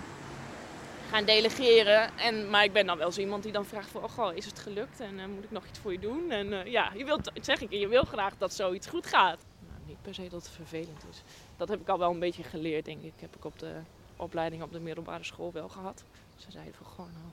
gaan 1.11 1.25
delegeren. 1.25 2.19
En, 2.19 2.51
maar 2.51 2.65
ik 2.65 2.73
ben 2.73 2.87
dan 2.87 2.99
wel 2.99 3.13
zo 3.13 3.21
iemand 3.21 3.43
die 3.43 3.53
dan 3.53 3.65
vraagt 3.65 3.91
van, 3.91 4.03
oh 4.03 4.11
goh, 4.11 4.35
is 4.35 4.47
het 4.47 4.59
gelukt 4.59 5.01
en 5.01 5.19
eh, 5.19 5.27
moet 5.27 5.45
ik 5.45 5.51
nog 5.51 5.67
iets 5.67 5.79
voor 5.79 5.93
je 5.93 5.99
doen? 5.99 6.31
En 6.31 6.53
eh, 6.53 6.73
ja, 6.73 6.93
je 6.97 7.05
wilt, 7.05 7.31
zeg 7.41 7.61
ik, 7.61 7.71
je 7.71 7.89
wil 7.89 8.05
graag 8.05 8.37
dat 8.39 8.53
zoiets 8.53 8.87
goed 8.87 9.07
gaat. 9.07 9.39
Nou, 9.69 9.81
niet 9.87 10.03
per 10.03 10.15
se 10.15 10.23
dat 10.23 10.43
het 10.43 10.51
vervelend 10.51 11.05
is 11.11 11.23
dat 11.57 11.69
heb 11.69 11.81
ik 11.81 11.89
al 11.89 11.99
wel 11.99 12.11
een 12.11 12.19
beetje 12.19 12.43
geleerd, 12.43 12.85
denk 12.85 13.03
ik. 13.03 13.13
Heb 13.17 13.37
ik 13.37 13.45
op 13.45 13.59
de 13.59 13.73
opleiding 14.17 14.63
op 14.63 14.73
de 14.73 14.81
middelbare 14.81 15.25
school 15.25 15.53
wel 15.53 15.69
gehad. 15.69 16.05
Ze 16.37 16.51
zeiden 16.51 16.75
van 16.75 16.87
gewoon, 16.87 17.11
nou, 17.13 17.33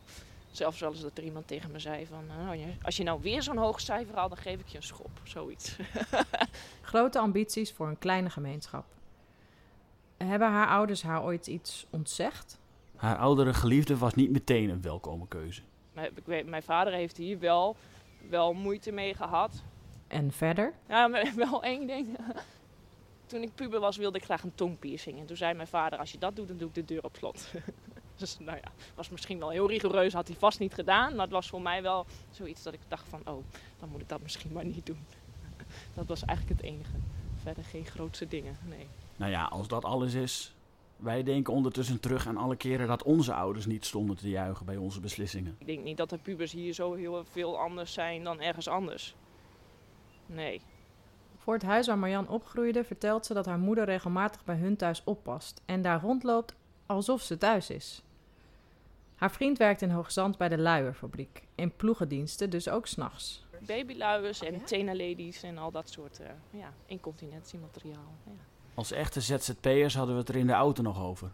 zelfs 0.52 0.80
wel 0.80 0.92
eens 0.92 1.02
dat 1.02 1.18
er 1.18 1.24
iemand 1.24 1.48
tegen 1.48 1.72
me 1.72 1.80
zei 1.80 2.06
van, 2.06 2.26
nou, 2.26 2.60
als 2.82 2.98
je 2.98 3.04
nou 3.04 3.22
weer 3.22 3.44
zo'n 3.44 3.58
hoog 3.58 3.80
cijfer 3.80 4.16
haalt, 4.16 4.30
dan 4.30 4.38
geef 4.38 4.60
ik 4.60 4.68
je 4.68 4.78
een 4.78 4.84
schop, 4.84 5.10
zoiets. 5.24 5.76
Grote 6.82 7.20
ambities 7.20 7.72
voor 7.72 7.88
een 7.88 8.00
kleine 8.00 8.30
gemeenschap. 8.30 8.86
Hebben 10.26 10.48
haar 10.48 10.68
ouders 10.68 11.04
haar 11.04 11.24
ooit 11.24 11.48
iets 11.48 11.86
ontzegd? 11.90 12.60
Haar 12.96 13.18
oudere 13.18 13.54
geliefde 13.54 13.98
was 13.98 14.14
niet 14.14 14.32
meteen 14.32 14.70
een 14.70 14.82
welkome 14.82 15.28
keuze. 15.28 15.62
Maar 15.94 16.06
ik 16.06 16.26
weet, 16.26 16.46
mijn 16.46 16.64
vader 16.64 16.94
heeft 16.94 17.18
hier 17.18 17.40
wel, 17.40 17.76
wel 18.30 18.54
moeite 18.54 18.92
mee 18.92 19.14
gehad. 19.14 19.64
En 20.08 20.32
verder? 20.32 20.74
Ja, 20.88 21.10
wel 21.36 21.64
één 21.64 21.88
ding. 21.88 22.18
Toen 23.26 23.42
ik 23.42 23.56
puber 23.56 23.80
was, 23.80 23.98
wilde 23.98 24.18
ik 24.18 24.24
graag 24.24 24.44
een 24.44 24.56
tongpiercing. 24.56 25.20
En 25.20 25.26
toen 25.26 25.38
zei 25.38 25.54
mijn 25.54 25.68
vader, 25.68 26.00
als 26.00 26.12
je 26.12 26.18
dat 26.18 26.36
doet, 26.36 26.48
dan 26.48 26.58
doe 26.58 26.68
ik 26.68 26.74
de 26.74 26.86
deur 26.86 27.04
op 27.04 27.16
slot. 27.18 27.52
dus 28.16 28.40
nou 28.40 28.58
ja, 28.58 28.72
was 28.96 29.10
misschien 29.10 29.40
wel 29.40 29.50
heel 29.50 29.70
rigoureus, 29.70 30.14
had 30.14 30.28
hij 30.28 30.38
vast 30.38 30.60
niet 30.60 30.74
gedaan. 30.74 31.12
Maar 31.12 31.26
het 31.26 31.34
was 31.34 31.48
voor 31.48 31.62
mij 31.62 31.82
wel 31.82 32.06
zoiets 32.32 32.64
dat 32.64 32.74
ik 32.74 32.80
dacht 32.88 33.08
van, 33.10 33.22
oh, 33.26 33.44
dan 33.80 33.90
moet 33.90 34.02
ik 34.02 34.10
dat 34.10 34.22
misschien 34.22 34.52
maar 34.52 34.66
niet 34.66 34.86
doen. 34.86 35.06
dat 35.94 36.08
was 36.08 36.26
eigenlijk 36.26 36.62
het 36.62 36.70
enige. 36.70 36.96
Verder 37.42 37.64
geen 37.64 37.86
grootse 37.86 38.28
dingen, 38.28 38.58
nee. 38.70 38.88
Nou 39.16 39.32
ja, 39.32 39.44
als 39.44 39.68
dat 39.68 39.86
alles 39.86 40.14
is, 40.14 40.56
Wij 41.04 41.24
denken 41.24 41.54
ondertussen 41.54 42.00
terug 42.00 42.28
aan 42.28 42.38
alle 42.38 42.56
keren 42.56 42.88
dat 42.88 43.04
onze 43.04 43.34
ouders 43.34 43.66
niet 43.66 43.86
stonden 43.86 44.16
te 44.18 44.30
juichen 44.30 44.66
bij 44.66 44.78
onze 44.78 45.00
beslissingen. 45.00 45.56
Ik 45.60 45.66
denk 45.66 45.84
niet 45.84 45.98
dat 45.98 46.10
de 46.10 46.18
pubers 46.18 46.52
hier 46.52 46.74
zo 46.74 46.94
heel 46.94 47.24
veel 47.26 47.60
anders 47.60 47.94
zijn 47.94 48.24
dan 48.24 48.42
ergens 48.42 48.68
anders. 48.68 49.16
Nee. 50.26 50.62
Voor 51.38 51.54
het 51.54 51.64
huis 51.64 51.88
waar 51.88 51.98
Marjan 51.98 52.28
opgroeide 52.28 52.84
vertelt 52.84 53.26
ze 53.26 53.34
dat 53.34 53.46
haar 53.46 53.60
moeder 53.60 53.86
regelmatig 53.86 54.44
bij 54.44 54.56
hun 54.56 54.76
thuis 54.76 55.04
oppast 55.04 55.62
en 55.66 55.82
daar 55.82 56.02
rondloopt 56.02 56.56
alsof 56.86 57.22
ze 57.22 57.38
thuis 57.38 57.70
is. 57.70 58.04
Haar 59.16 59.32
vriend 59.32 59.58
werkt 59.58 59.82
in 59.82 59.90
Hoogzand 59.90 60.38
bij 60.38 60.50
de 60.50 60.58
luierfabriek, 60.58 61.44
in 61.56 61.76
ploegendiensten, 61.76 62.50
dus 62.50 62.70
ook 62.70 62.88
s'nachts. 62.88 63.46
Babyluiers 63.66 64.42
en 64.42 64.64
tenaladies 64.66 65.44
en 65.44 65.58
al 65.58 65.72
dat 65.72 65.90
soort 65.90 66.20
uh, 66.22 66.28
ja, 66.60 66.74
incontinentiemateriaal. 66.86 68.14
Ja. 68.26 68.32
Als 68.74 68.92
echte 68.92 69.22
ZZP'ers 69.22 69.96
hadden 69.96 70.16
we 70.16 70.22
het 70.22 70.30
er 70.30 70.36
in 70.36 70.48
de 70.48 70.54
auto 70.54 70.82
nog 70.82 71.04
over. 71.04 71.30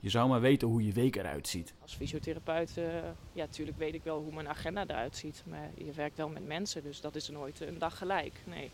Je 0.00 0.10
zou 0.10 0.28
maar 0.28 0.40
weten 0.40 0.68
hoe 0.68 0.86
je 0.86 0.92
week 0.92 1.16
eruit 1.16 1.48
ziet. 1.48 1.74
Als 1.82 1.94
fysiotherapeut, 1.94 2.76
uh, 2.78 2.84
ja, 3.32 3.44
natuurlijk 3.44 3.78
weet 3.78 3.94
ik 3.94 4.02
wel 4.02 4.22
hoe 4.22 4.34
mijn 4.34 4.48
agenda 4.48 4.84
eruit 4.86 5.16
ziet. 5.16 5.42
Maar 5.46 5.70
je 5.74 5.92
werkt 5.92 6.16
wel 6.16 6.28
met 6.28 6.46
mensen, 6.46 6.82
dus 6.82 7.00
dat 7.00 7.14
is 7.14 7.28
nooit 7.28 7.60
een 7.60 7.78
dag 7.78 7.98
gelijk. 7.98 8.40
Nee. 8.44 8.70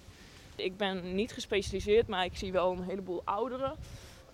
Ik 0.56 0.76
ben 0.76 1.14
niet 1.14 1.32
gespecialiseerd, 1.32 2.06
maar 2.06 2.24
ik 2.24 2.36
zie 2.36 2.52
wel 2.52 2.72
een 2.72 2.82
heleboel 2.82 3.22
ouderen. 3.24 3.76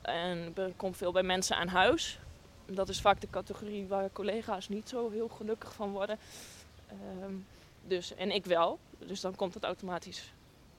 En 0.00 0.54
ik 0.56 0.76
kom 0.76 0.94
veel 0.94 1.12
bij 1.12 1.22
mensen 1.22 1.56
aan 1.56 1.68
huis. 1.68 2.18
Dat 2.66 2.88
is 2.88 3.00
vaak 3.00 3.20
de 3.20 3.30
categorie 3.30 3.86
waar 3.86 4.12
collega's 4.12 4.68
niet 4.68 4.88
zo 4.88 5.10
heel 5.10 5.28
gelukkig 5.28 5.74
van 5.74 5.90
worden. 5.90 6.18
Um, 7.22 7.46
dus, 7.86 8.14
en 8.14 8.30
ik 8.30 8.44
wel. 8.44 8.78
Dus 8.98 9.20
dan 9.20 9.34
komt 9.34 9.54
het 9.54 9.64
automatisch 9.64 10.32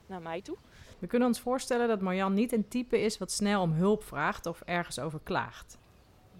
naar 0.05 0.21
mij 0.21 0.41
toe. 0.41 0.57
We 0.99 1.07
kunnen 1.07 1.27
ons 1.27 1.39
voorstellen 1.39 1.87
dat 1.87 2.01
Marjan 2.01 2.33
niet 2.33 2.51
een 2.51 2.67
type 2.67 3.01
is 3.01 3.17
wat 3.17 3.31
snel 3.31 3.61
om 3.61 3.71
hulp 3.71 4.03
vraagt 4.03 4.45
of 4.45 4.61
ergens 4.61 4.99
over 4.99 5.19
klaagt. 5.23 5.77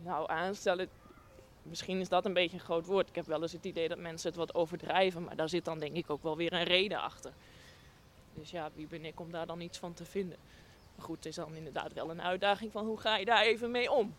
Nou, 0.04 0.30
aanstellen, 0.30 0.88
misschien 1.62 2.00
is 2.00 2.10
dat 2.10 2.25
een 2.25 2.34
beetje 2.34 2.58
een 2.58 2.63
groot 2.63 2.86
woord. 2.86 3.10
Ik 3.10 3.16
heb 3.16 3.25
wel 3.25 3.42
eens 3.42 3.51
het 3.51 3.66
idee 3.66 3.88
dat 3.88 3.98
mensen 3.98 4.30
het 4.30 4.38
wat 4.38 4.56
overdrijven, 4.56 5.24
maar 5.24 5.36
daar 5.36 5.50
zit 5.50 5.66
dan 5.66 5.80
denk 5.80 5.96
ik 5.96 6.10
ook 6.10 6.24
wel 6.24 6.38
weer 6.38 6.54
een 6.54 6.63
reden 6.63 7.01
achter. 7.01 7.32
Dus 8.34 8.51
ja, 8.51 8.70
wie 8.75 8.88
ben 8.88 9.06
ik 9.06 9.20
om 9.20 9.32
daar 9.32 9.46
dan 9.46 9.62
iets 9.62 9.78
van 9.78 9.94
te 9.94 10.06
vinden? 10.06 10.38
Maar 10.96 11.06
goed, 11.06 11.16
het 11.16 11.25
is 11.25 11.36
dan 11.36 11.56
inderdaad 11.56 11.94
wel 11.94 12.10
een 12.10 12.22
uitdaging 12.22 12.72
van 12.72 12.86
hoe 12.86 13.00
ga 13.00 13.18
je 13.18 13.25
daar 13.25 13.44
even 13.44 13.72
mee 13.72 13.92
om? 13.92 14.13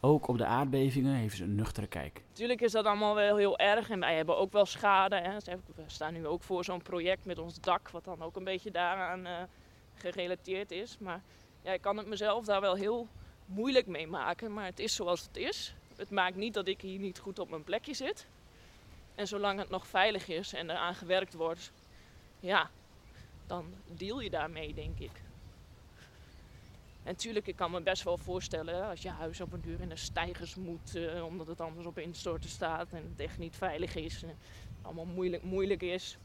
Ook 0.00 0.28
op 0.28 0.38
de 0.38 0.46
aardbevingen 0.46 1.14
heeft 1.14 1.36
ze 1.36 1.44
een 1.44 1.54
nuchtere 1.54 1.86
kijk. 1.86 2.22
Natuurlijk 2.28 2.60
is 2.60 2.72
dat 2.72 2.84
allemaal 2.84 3.14
wel 3.14 3.36
heel 3.36 3.58
erg 3.58 3.90
en 3.90 4.00
wij 4.00 4.16
hebben 4.16 4.36
ook 4.36 4.52
wel 4.52 4.66
schade. 4.66 5.16
Hè. 5.16 5.36
We 5.74 5.82
staan 5.86 6.12
nu 6.12 6.26
ook 6.26 6.42
voor 6.42 6.64
zo'n 6.64 6.82
project 6.82 7.24
met 7.24 7.38
ons 7.38 7.60
dak, 7.60 7.90
wat 7.90 8.04
dan 8.04 8.22
ook 8.22 8.36
een 8.36 8.44
beetje 8.44 8.70
daaraan 8.70 9.26
uh, 9.26 9.32
gerelateerd 9.96 10.70
is. 10.70 10.98
Maar 10.98 11.22
ja, 11.62 11.72
ik 11.72 11.80
kan 11.80 11.96
het 11.96 12.06
mezelf 12.06 12.44
daar 12.44 12.60
wel 12.60 12.74
heel 12.74 13.08
moeilijk 13.46 13.86
mee 13.86 14.06
maken, 14.06 14.52
maar 14.52 14.64
het 14.64 14.78
is 14.78 14.94
zoals 14.94 15.22
het 15.22 15.36
is. 15.36 15.74
Het 15.96 16.10
maakt 16.10 16.36
niet 16.36 16.54
dat 16.54 16.66
ik 16.66 16.80
hier 16.80 16.98
niet 16.98 17.18
goed 17.18 17.38
op 17.38 17.50
mijn 17.50 17.64
plekje 17.64 17.94
zit. 17.94 18.26
En 19.14 19.26
zolang 19.26 19.58
het 19.58 19.68
nog 19.68 19.86
veilig 19.86 20.28
is 20.28 20.52
en 20.52 20.70
eraan 20.70 20.94
gewerkt 20.94 21.34
wordt, 21.34 21.72
ja, 22.40 22.70
dan 23.46 23.74
deal 23.86 24.20
je 24.20 24.30
daarmee, 24.30 24.74
denk 24.74 24.98
ik. 24.98 25.10
En 27.02 27.12
natuurlijk, 27.12 27.46
ik 27.46 27.56
kan 27.56 27.70
me 27.70 27.80
best 27.80 28.02
wel 28.02 28.18
voorstellen 28.18 28.88
als 28.88 29.02
je 29.02 29.08
huis 29.08 29.40
op 29.40 29.52
een 29.52 29.60
duur 29.60 29.80
in 29.80 29.88
de 29.88 29.96
stijgers 29.96 30.54
moet, 30.54 30.96
uh, 30.96 31.24
omdat 31.24 31.46
het 31.46 31.60
anders 31.60 31.86
op 31.86 31.98
instorten 31.98 32.50
staat 32.50 32.92
en 32.92 33.02
het 33.10 33.20
echt 33.20 33.38
niet 33.38 33.56
veilig 33.56 33.94
is 33.94 34.22
en 34.22 34.38
allemaal 34.82 35.04
moeilijk, 35.04 35.42
moeilijk 35.42 35.82
is, 35.82 36.18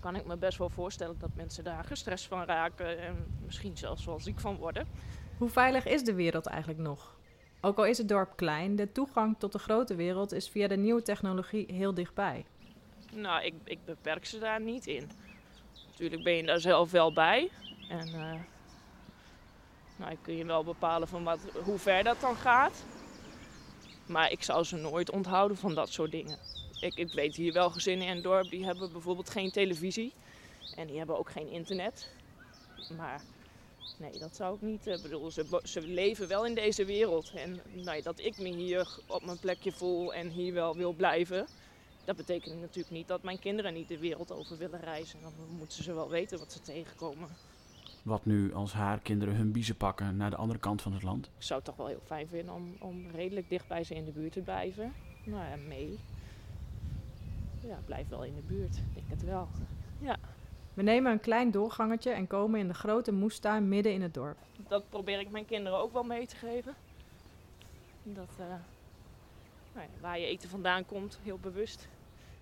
kan 0.00 0.16
ik 0.16 0.26
me 0.26 0.36
best 0.36 0.58
wel 0.58 0.68
voorstellen 0.68 1.16
dat 1.18 1.30
mensen 1.34 1.64
daar 1.64 1.84
gestrest 1.84 2.26
van 2.26 2.44
raken 2.44 2.98
en 2.98 3.26
misschien 3.44 3.76
zelfs 3.76 4.04
wel 4.04 4.20
ziek 4.20 4.40
van 4.40 4.56
worden. 4.56 4.86
Hoe 5.38 5.48
veilig 5.48 5.86
is 5.86 6.02
de 6.02 6.14
wereld 6.14 6.46
eigenlijk 6.46 6.80
nog? 6.80 7.16
Ook 7.60 7.78
al 7.78 7.86
is 7.86 7.98
het 7.98 8.08
dorp 8.08 8.36
klein, 8.36 8.76
de 8.76 8.92
toegang 8.92 9.36
tot 9.38 9.52
de 9.52 9.58
grote 9.58 9.94
wereld 9.94 10.32
is 10.32 10.48
via 10.48 10.68
de 10.68 10.76
nieuwe 10.76 11.02
technologie 11.02 11.66
heel 11.72 11.94
dichtbij. 11.94 12.44
Nou, 13.12 13.44
ik, 13.44 13.54
ik 13.64 13.78
beperk 13.84 14.26
ze 14.26 14.38
daar 14.38 14.60
niet 14.60 14.86
in. 14.86 15.10
Natuurlijk 15.90 16.22
ben 16.22 16.32
je 16.32 16.42
daar 16.42 16.60
zelf 16.60 16.90
wel 16.90 17.12
bij. 17.12 17.50
En 17.88 18.08
uh, 18.08 18.34
nou, 19.96 20.16
kun 20.22 20.36
je 20.36 20.44
wel 20.44 20.64
bepalen 20.64 21.08
van 21.08 21.24
wat, 21.24 21.40
hoe 21.64 21.78
ver 21.78 22.04
dat 22.04 22.20
dan 22.20 22.36
gaat. 22.36 22.84
Maar 24.06 24.30
ik 24.30 24.42
zou 24.42 24.64
ze 24.64 24.76
nooit 24.76 25.10
onthouden 25.10 25.56
van 25.56 25.74
dat 25.74 25.88
soort 25.92 26.10
dingen. 26.10 26.38
Ik, 26.80 26.94
ik 26.94 27.12
weet 27.12 27.36
hier 27.36 27.52
wel 27.52 27.70
gezinnen 27.70 28.06
in 28.06 28.14
het 28.14 28.22
dorp 28.22 28.50
die 28.50 28.64
hebben 28.64 28.92
bijvoorbeeld 28.92 29.30
geen 29.30 29.50
televisie. 29.50 30.12
En 30.76 30.86
die 30.86 30.98
hebben 30.98 31.18
ook 31.18 31.30
geen 31.30 31.50
internet. 31.50 32.08
Maar 32.96 33.22
nee, 33.98 34.18
dat 34.18 34.36
zou 34.36 34.54
ik 34.54 34.60
niet. 34.60 34.86
Ik 34.86 35.02
bedoel, 35.02 35.30
ze, 35.30 35.60
ze 35.64 35.80
leven 35.80 36.28
wel 36.28 36.46
in 36.46 36.54
deze 36.54 36.84
wereld. 36.84 37.32
En 37.34 37.60
dat 38.02 38.18
ik 38.18 38.38
me 38.38 38.48
hier 38.48 38.98
op 39.06 39.24
mijn 39.24 39.38
plekje 39.38 39.72
voel 39.72 40.14
en 40.14 40.28
hier 40.28 40.52
wel 40.52 40.76
wil 40.76 40.92
blijven. 40.92 41.46
Dat 42.04 42.16
betekent 42.16 42.60
natuurlijk 42.60 42.90
niet 42.90 43.08
dat 43.08 43.22
mijn 43.22 43.38
kinderen 43.38 43.74
niet 43.74 43.88
de 43.88 43.98
wereld 43.98 44.32
over 44.32 44.58
willen 44.58 44.80
reizen. 44.80 45.20
Dan 45.22 45.32
moeten 45.58 45.84
ze 45.84 45.94
wel 45.94 46.08
weten 46.08 46.38
wat 46.38 46.52
ze 46.52 46.60
tegenkomen. 46.60 47.28
Wat 48.02 48.24
nu 48.24 48.54
als 48.54 48.72
haar 48.72 48.98
kinderen 48.98 49.34
hun 49.34 49.52
biezen 49.52 49.76
pakken 49.76 50.16
naar 50.16 50.30
de 50.30 50.36
andere 50.36 50.58
kant 50.58 50.82
van 50.82 50.92
het 50.92 51.02
land? 51.02 51.26
Ik 51.26 51.42
zou 51.42 51.60
het 51.60 51.68
toch 51.68 51.76
wel 51.76 51.86
heel 51.86 52.02
fijn 52.04 52.28
vinden 52.28 52.54
om, 52.54 52.76
om 52.78 53.10
redelijk 53.10 53.48
dicht 53.48 53.68
bij 53.68 53.84
ze 53.84 53.94
in 53.94 54.04
de 54.04 54.10
buurt 54.10 54.32
te 54.32 54.40
blijven. 54.40 54.92
Nou 55.24 55.44
ja, 55.44 55.56
mee. 55.56 55.98
Ja, 57.68 57.78
blijf 57.84 58.08
wel 58.08 58.24
in 58.24 58.34
de 58.34 58.42
buurt. 58.42 58.76
Ik 58.76 58.94
denk 58.94 59.06
het 59.08 59.24
wel. 59.24 59.48
Ja. 59.98 60.16
We 60.74 60.82
nemen 60.82 61.12
een 61.12 61.20
klein 61.20 61.50
doorgangetje 61.50 62.10
en 62.10 62.26
komen 62.26 62.60
in 62.60 62.68
de 62.68 62.74
grote 62.74 63.12
moestuin 63.12 63.68
midden 63.68 63.92
in 63.92 64.02
het 64.02 64.14
dorp. 64.14 64.36
Dat 64.68 64.88
probeer 64.88 65.20
ik 65.20 65.30
mijn 65.30 65.44
kinderen 65.44 65.78
ook 65.78 65.92
wel 65.92 66.02
mee 66.02 66.26
te 66.26 66.36
geven. 66.36 66.74
Dat, 68.02 68.30
uh, 68.40 68.46
nou 69.74 69.86
ja, 69.86 70.00
waar 70.00 70.18
je 70.18 70.26
eten 70.26 70.48
vandaan 70.48 70.86
komt, 70.86 71.18
heel 71.22 71.38
bewust. 71.38 71.88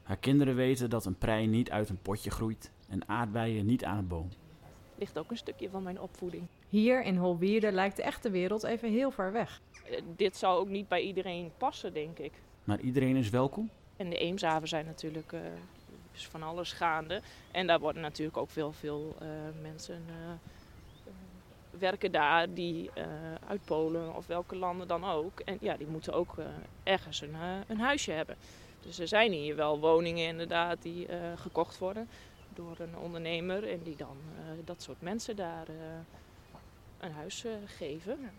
Haar 0.02 0.16
kinderen 0.16 0.54
weten 0.54 0.90
dat 0.90 1.04
een 1.04 1.18
prei 1.18 1.47
niet 1.47 1.71
uit 1.71 1.88
een 1.88 2.02
potje 2.02 2.30
groeit 2.30 2.71
en 2.88 3.09
aardbeien 3.09 3.66
niet 3.66 3.85
aan 3.85 3.99
een 3.99 4.09
boom 4.09 4.28
ligt 4.99 5.18
ook 5.18 5.30
een 5.30 5.37
stukje 5.37 5.71
van 5.71 5.83
mijn 5.83 6.00
opvoeding. 6.00 6.42
Hier 6.68 7.02
in 7.02 7.16
Holwierde 7.16 7.73
lijkt 7.73 7.97
de 7.97 8.02
echte 8.02 8.30
wereld 8.30 8.62
even 8.62 8.90
heel 8.90 9.11
ver 9.11 9.33
weg. 9.33 9.61
Uh, 9.90 10.00
dit 10.16 10.37
zou 10.37 10.59
ook 10.59 10.68
niet 10.68 10.88
bij 10.88 11.02
iedereen 11.02 11.50
passen, 11.56 11.92
denk 11.92 12.18
ik. 12.18 12.33
Maar 12.64 12.80
iedereen 12.80 13.16
is 13.16 13.30
welkom? 13.30 13.71
En 13.96 14.10
de 14.10 14.16
Eemshaven 14.16 14.68
zijn 14.68 14.86
natuurlijk 14.86 15.32
uh, 15.32 15.40
van 16.12 16.42
alles 16.42 16.72
gaande. 16.72 17.22
En 17.50 17.66
daar 17.66 17.80
worden 17.80 18.02
natuurlijk 18.02 18.36
ook 18.36 18.50
veel, 18.50 18.72
veel 18.72 19.16
uh, 19.22 19.28
mensen 19.62 20.04
werken 21.70 22.12
daar 22.12 22.54
die 22.54 22.90
uit 23.46 23.64
Polen 23.64 24.14
of 24.14 24.26
welke 24.26 24.56
landen 24.56 24.88
dan 24.88 25.04
ook. 25.04 25.40
En 25.40 25.58
ja, 25.60 25.76
die 25.76 25.86
moeten 25.86 26.12
ook 26.12 26.34
ergens 26.82 27.20
een, 27.20 27.34
een 27.66 27.80
huisje 27.80 28.12
hebben. 28.12 28.36
Dus 28.80 28.98
er 28.98 29.08
zijn 29.08 29.32
hier 29.32 29.56
wel 29.56 29.78
woningen 29.80 30.26
inderdaad 30.26 30.82
die 30.82 31.08
gekocht 31.36 31.78
worden 31.78 32.08
door 32.54 32.76
een 32.78 32.96
ondernemer 32.96 33.70
en 33.70 33.82
die 33.82 33.96
dan 33.96 34.16
dat 34.64 34.82
soort 34.82 35.00
mensen 35.00 35.36
daar 35.36 35.66
een 36.98 37.12
huis 37.12 37.44
geven. 37.66 38.30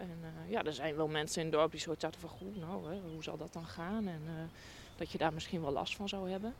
En 0.00 0.18
ja, 0.48 0.62
er 0.62 0.72
zijn 0.72 0.96
wel 0.96 1.08
mensen 1.08 1.40
in 1.42 1.46
het 1.46 1.56
dorp 1.56 1.70
die 1.70 1.80
soort 1.80 2.00
zaten 2.00 2.20
van, 2.20 2.28
goed, 2.28 2.56
nou, 2.56 2.92
hè, 2.92 3.00
hoe 3.12 3.22
zal 3.22 3.36
dat 3.36 3.52
dan 3.52 3.66
gaan? 3.66 4.06
En 4.06 4.50
dat 4.96 5.10
je 5.10 5.18
daar 5.18 5.32
misschien 5.32 5.60
wel 5.60 5.72
last 5.72 5.96
van 5.96 6.08
zou 6.08 6.30
hebben. 6.30 6.54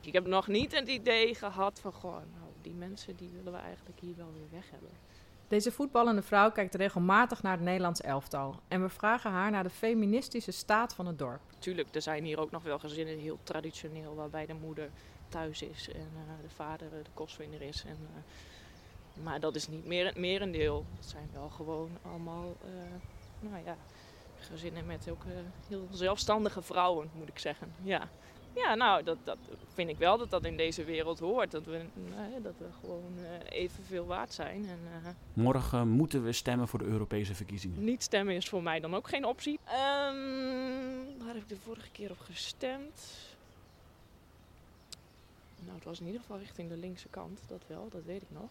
Ik 0.00 0.12
heb 0.12 0.26
nog 0.26 0.46
niet 0.46 0.78
het 0.78 0.88
idee 0.88 1.34
gehad 1.34 1.80
van, 1.80 1.92
goh, 1.92 2.12
nou, 2.12 2.50
die 2.62 2.74
mensen 2.74 3.16
die 3.16 3.28
willen 3.28 3.52
we 3.52 3.58
eigenlijk 3.58 4.00
hier 4.00 4.16
wel 4.16 4.32
weer 4.32 4.50
weg 4.50 4.70
hebben. 4.70 4.90
Deze 5.48 5.72
voetballende 5.72 6.22
vrouw 6.22 6.50
kijkt 6.50 6.74
regelmatig 6.74 7.42
naar 7.42 7.52
het 7.52 7.60
Nederlands 7.60 8.00
elftal. 8.00 8.60
En 8.68 8.82
we 8.82 8.88
vragen 8.88 9.30
haar 9.30 9.50
naar 9.50 9.62
de 9.62 9.70
feministische 9.70 10.50
staat 10.50 10.94
van 10.94 11.06
het 11.06 11.18
dorp. 11.18 11.40
Tuurlijk, 11.58 11.94
er 11.94 12.02
zijn 12.02 12.24
hier 12.24 12.40
ook 12.40 12.50
nog 12.50 12.62
wel 12.62 12.78
gezinnen 12.78 13.18
heel 13.18 13.38
traditioneel, 13.42 14.14
waarbij 14.14 14.46
de 14.46 14.54
moeder 14.54 14.90
thuis 15.28 15.62
is 15.62 15.88
en 15.88 16.10
uh, 16.14 16.42
de 16.42 16.50
vader 16.54 16.90
de 16.90 17.10
kostwinner 17.14 17.62
is. 17.62 17.84
En, 17.86 17.96
maar 19.22 19.40
dat 19.40 19.54
is 19.54 19.68
niet 19.68 19.84
meer 19.86 20.06
het 20.06 20.16
merendeel. 20.16 20.84
Het 20.96 21.06
zijn 21.06 21.28
wel 21.32 21.48
gewoon 21.48 21.90
allemaal 22.02 22.56
uh, 22.64 23.50
nou 23.50 23.64
ja, 23.64 23.76
gezinnen 24.38 24.86
met 24.86 25.08
ook 25.10 25.22
heel 25.68 25.88
zelfstandige 25.90 26.62
vrouwen, 26.62 27.10
moet 27.14 27.28
ik 27.28 27.38
zeggen. 27.38 27.72
Ja, 27.82 28.08
ja 28.54 28.74
nou, 28.74 29.02
dat, 29.02 29.16
dat 29.24 29.38
vind 29.72 29.88
ik 29.88 29.98
wel 29.98 30.18
dat 30.18 30.30
dat 30.30 30.44
in 30.44 30.56
deze 30.56 30.84
wereld 30.84 31.18
hoort. 31.18 31.50
Dat 31.50 31.64
we, 31.64 31.84
dat 32.42 32.54
we 32.58 32.66
gewoon 32.80 33.12
evenveel 33.48 34.06
waard 34.06 34.32
zijn. 34.32 34.68
En, 34.68 34.78
Morgen 35.32 35.88
moeten 35.88 36.24
we 36.24 36.32
stemmen 36.32 36.68
voor 36.68 36.78
de 36.78 36.84
Europese 36.84 37.34
verkiezingen. 37.34 37.84
Niet 37.84 38.02
stemmen 38.02 38.34
is 38.34 38.48
voor 38.48 38.62
mij 38.62 38.80
dan 38.80 38.94
ook 38.94 39.08
geen 39.08 39.24
optie. 39.24 39.58
Um, 39.66 41.18
waar 41.18 41.34
heb 41.34 41.42
ik 41.42 41.48
de 41.48 41.56
vorige 41.56 41.90
keer 41.90 42.10
op 42.10 42.20
gestemd? 42.20 43.02
Nou, 45.60 45.76
het 45.76 45.84
was 45.84 46.00
in 46.00 46.06
ieder 46.06 46.20
geval 46.20 46.38
richting 46.38 46.68
de 46.68 46.76
linkse 46.76 47.08
kant, 47.08 47.40
dat 47.48 47.62
wel, 47.66 47.88
dat 47.90 48.04
weet 48.04 48.22
ik 48.22 48.30
nog. 48.30 48.50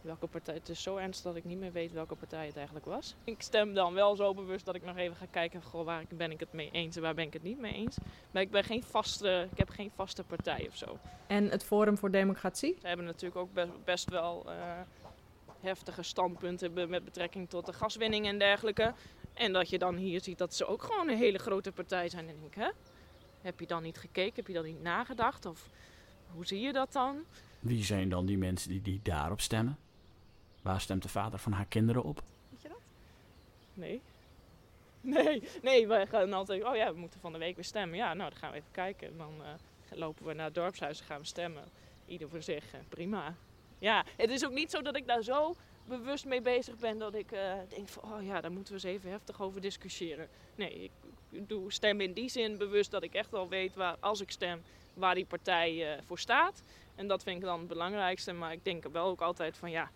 Welke 0.00 0.26
partij, 0.26 0.54
het 0.54 0.68
is 0.68 0.82
zo 0.82 0.96
ernstig 0.96 1.24
dat 1.24 1.36
ik 1.36 1.44
niet 1.44 1.58
meer 1.58 1.72
weet 1.72 1.92
welke 1.92 2.14
partij 2.14 2.46
het 2.46 2.56
eigenlijk 2.56 2.86
was. 2.86 3.14
Ik 3.24 3.42
stem 3.42 3.74
dan 3.74 3.94
wel 3.94 4.16
zo 4.16 4.34
bewust 4.34 4.64
dat 4.64 4.74
ik 4.74 4.84
nog 4.84 4.96
even 4.96 5.16
ga 5.16 5.26
kijken, 5.30 5.62
goh, 5.62 5.84
waar 5.84 6.04
ben 6.08 6.30
ik 6.30 6.40
het 6.40 6.52
mee 6.52 6.70
eens 6.70 6.96
en 6.96 7.02
waar 7.02 7.14
ben 7.14 7.26
ik 7.26 7.32
het 7.32 7.42
niet 7.42 7.58
mee 7.58 7.72
eens. 7.72 7.96
Maar 8.30 8.42
ik, 8.42 8.50
ben 8.50 8.64
geen 8.64 8.82
vaste, 8.82 9.48
ik 9.52 9.58
heb 9.58 9.68
geen 9.68 9.90
vaste 9.94 10.24
partij 10.24 10.66
of 10.68 10.76
zo. 10.76 10.98
En 11.26 11.50
het 11.50 11.64
Forum 11.64 11.98
voor 11.98 12.10
Democratie? 12.10 12.76
Ze 12.80 12.86
hebben 12.86 13.06
natuurlijk 13.06 13.36
ook 13.36 13.52
best, 13.52 13.84
best 13.84 14.10
wel 14.10 14.46
uh, 14.46 14.52
heftige 15.60 16.02
standpunten 16.02 16.90
met 16.90 17.04
betrekking 17.04 17.48
tot 17.48 17.66
de 17.66 17.72
gaswinning 17.72 18.26
en 18.26 18.38
dergelijke. 18.38 18.94
En 19.34 19.52
dat 19.52 19.68
je 19.70 19.78
dan 19.78 19.96
hier 19.96 20.22
ziet 20.22 20.38
dat 20.38 20.54
ze 20.54 20.66
ook 20.66 20.82
gewoon 20.82 21.08
een 21.08 21.16
hele 21.16 21.38
grote 21.38 21.72
partij 21.72 22.08
zijn. 22.08 22.28
En 22.28 22.34
denk 22.34 22.46
ik, 22.46 22.54
hè? 22.54 22.70
Heb 23.40 23.60
je 23.60 23.66
dan 23.66 23.82
niet 23.82 23.98
gekeken? 23.98 24.34
Heb 24.34 24.46
je 24.46 24.52
dan 24.52 24.64
niet 24.64 24.82
nagedacht? 24.82 25.46
Of 25.46 25.68
hoe 26.32 26.46
zie 26.46 26.60
je 26.60 26.72
dat 26.72 26.92
dan? 26.92 27.24
Wie 27.60 27.84
zijn 27.84 28.08
dan 28.08 28.26
die 28.26 28.38
mensen 28.38 28.70
die, 28.70 28.82
die 28.82 29.00
daarop 29.02 29.40
stemmen? 29.40 29.78
Waar 30.62 30.80
stemt 30.80 31.02
de 31.02 31.08
vader 31.08 31.38
van 31.38 31.52
haar 31.52 31.66
kinderen 31.66 32.02
op? 32.02 32.22
Weet 32.48 32.62
je 32.62 32.68
dat? 32.68 32.80
Nee. 33.74 34.00
Nee, 35.02 35.42
nee, 35.62 35.86
wij 35.86 36.06
gaan 36.06 36.32
altijd, 36.32 36.64
oh 36.64 36.76
ja, 36.76 36.92
we 36.92 36.98
moeten 36.98 37.20
van 37.20 37.32
de 37.32 37.38
week 37.38 37.54
weer 37.54 37.64
stemmen. 37.64 37.96
Ja, 37.96 38.14
nou, 38.14 38.30
dan 38.30 38.38
gaan 38.38 38.50
we 38.50 38.56
even 38.56 38.70
kijken. 38.70 39.08
En 39.08 39.16
dan 39.16 39.34
eh, 39.42 39.98
lopen 39.98 40.26
we 40.26 40.32
naar 40.32 40.44
het 40.44 40.54
dorpshuis 40.54 41.00
en 41.00 41.06
gaan 41.06 41.20
we 41.20 41.26
stemmen. 41.26 41.64
Ieder 42.06 42.28
voor 42.28 42.42
zich, 42.42 42.64
prima. 42.88 43.34
Ja, 43.78 44.04
het 44.16 44.30
is 44.30 44.44
ook 44.44 44.52
niet 44.52 44.70
zo 44.70 44.82
dat 44.82 44.96
ik 44.96 45.06
daar 45.06 45.22
zo 45.22 45.56
bewust 45.84 46.24
mee 46.24 46.40
bezig 46.40 46.76
ben 46.76 46.98
dat 46.98 47.14
ik 47.14 47.32
eh, 47.32 47.52
denk 47.68 47.88
van, 47.88 48.12
oh 48.12 48.24
ja, 48.24 48.40
daar 48.40 48.52
moeten 48.52 48.74
we 48.74 48.80
eens 48.80 48.96
even 48.96 49.10
heftig 49.10 49.40
over 49.40 49.60
discussiëren. 49.60 50.28
Nee, 50.54 50.90
ik 51.30 51.48
doe 51.48 51.72
stemmen 51.72 52.04
in 52.04 52.12
die 52.12 52.28
zin 52.28 52.58
bewust 52.58 52.90
dat 52.90 53.02
ik 53.02 53.14
echt 53.14 53.30
wel 53.30 53.48
weet 53.48 53.74
waar, 53.74 53.96
als 54.00 54.20
ik 54.20 54.30
stem, 54.30 54.62
waar 54.94 55.14
die 55.14 55.24
partij 55.26 55.92
eh, 55.92 56.02
voor 56.06 56.18
staat. 56.18 56.62
En 56.94 57.06
dat 57.06 57.22
vind 57.22 57.36
ik 57.36 57.44
dan 57.44 57.58
het 57.58 57.68
belangrijkste. 57.68 58.32
Maar 58.32 58.52
ik 58.52 58.64
denk 58.64 58.84
wel 58.92 59.06
ook 59.06 59.20
altijd 59.20 59.56
van, 59.56 59.70
ja, 59.70 59.90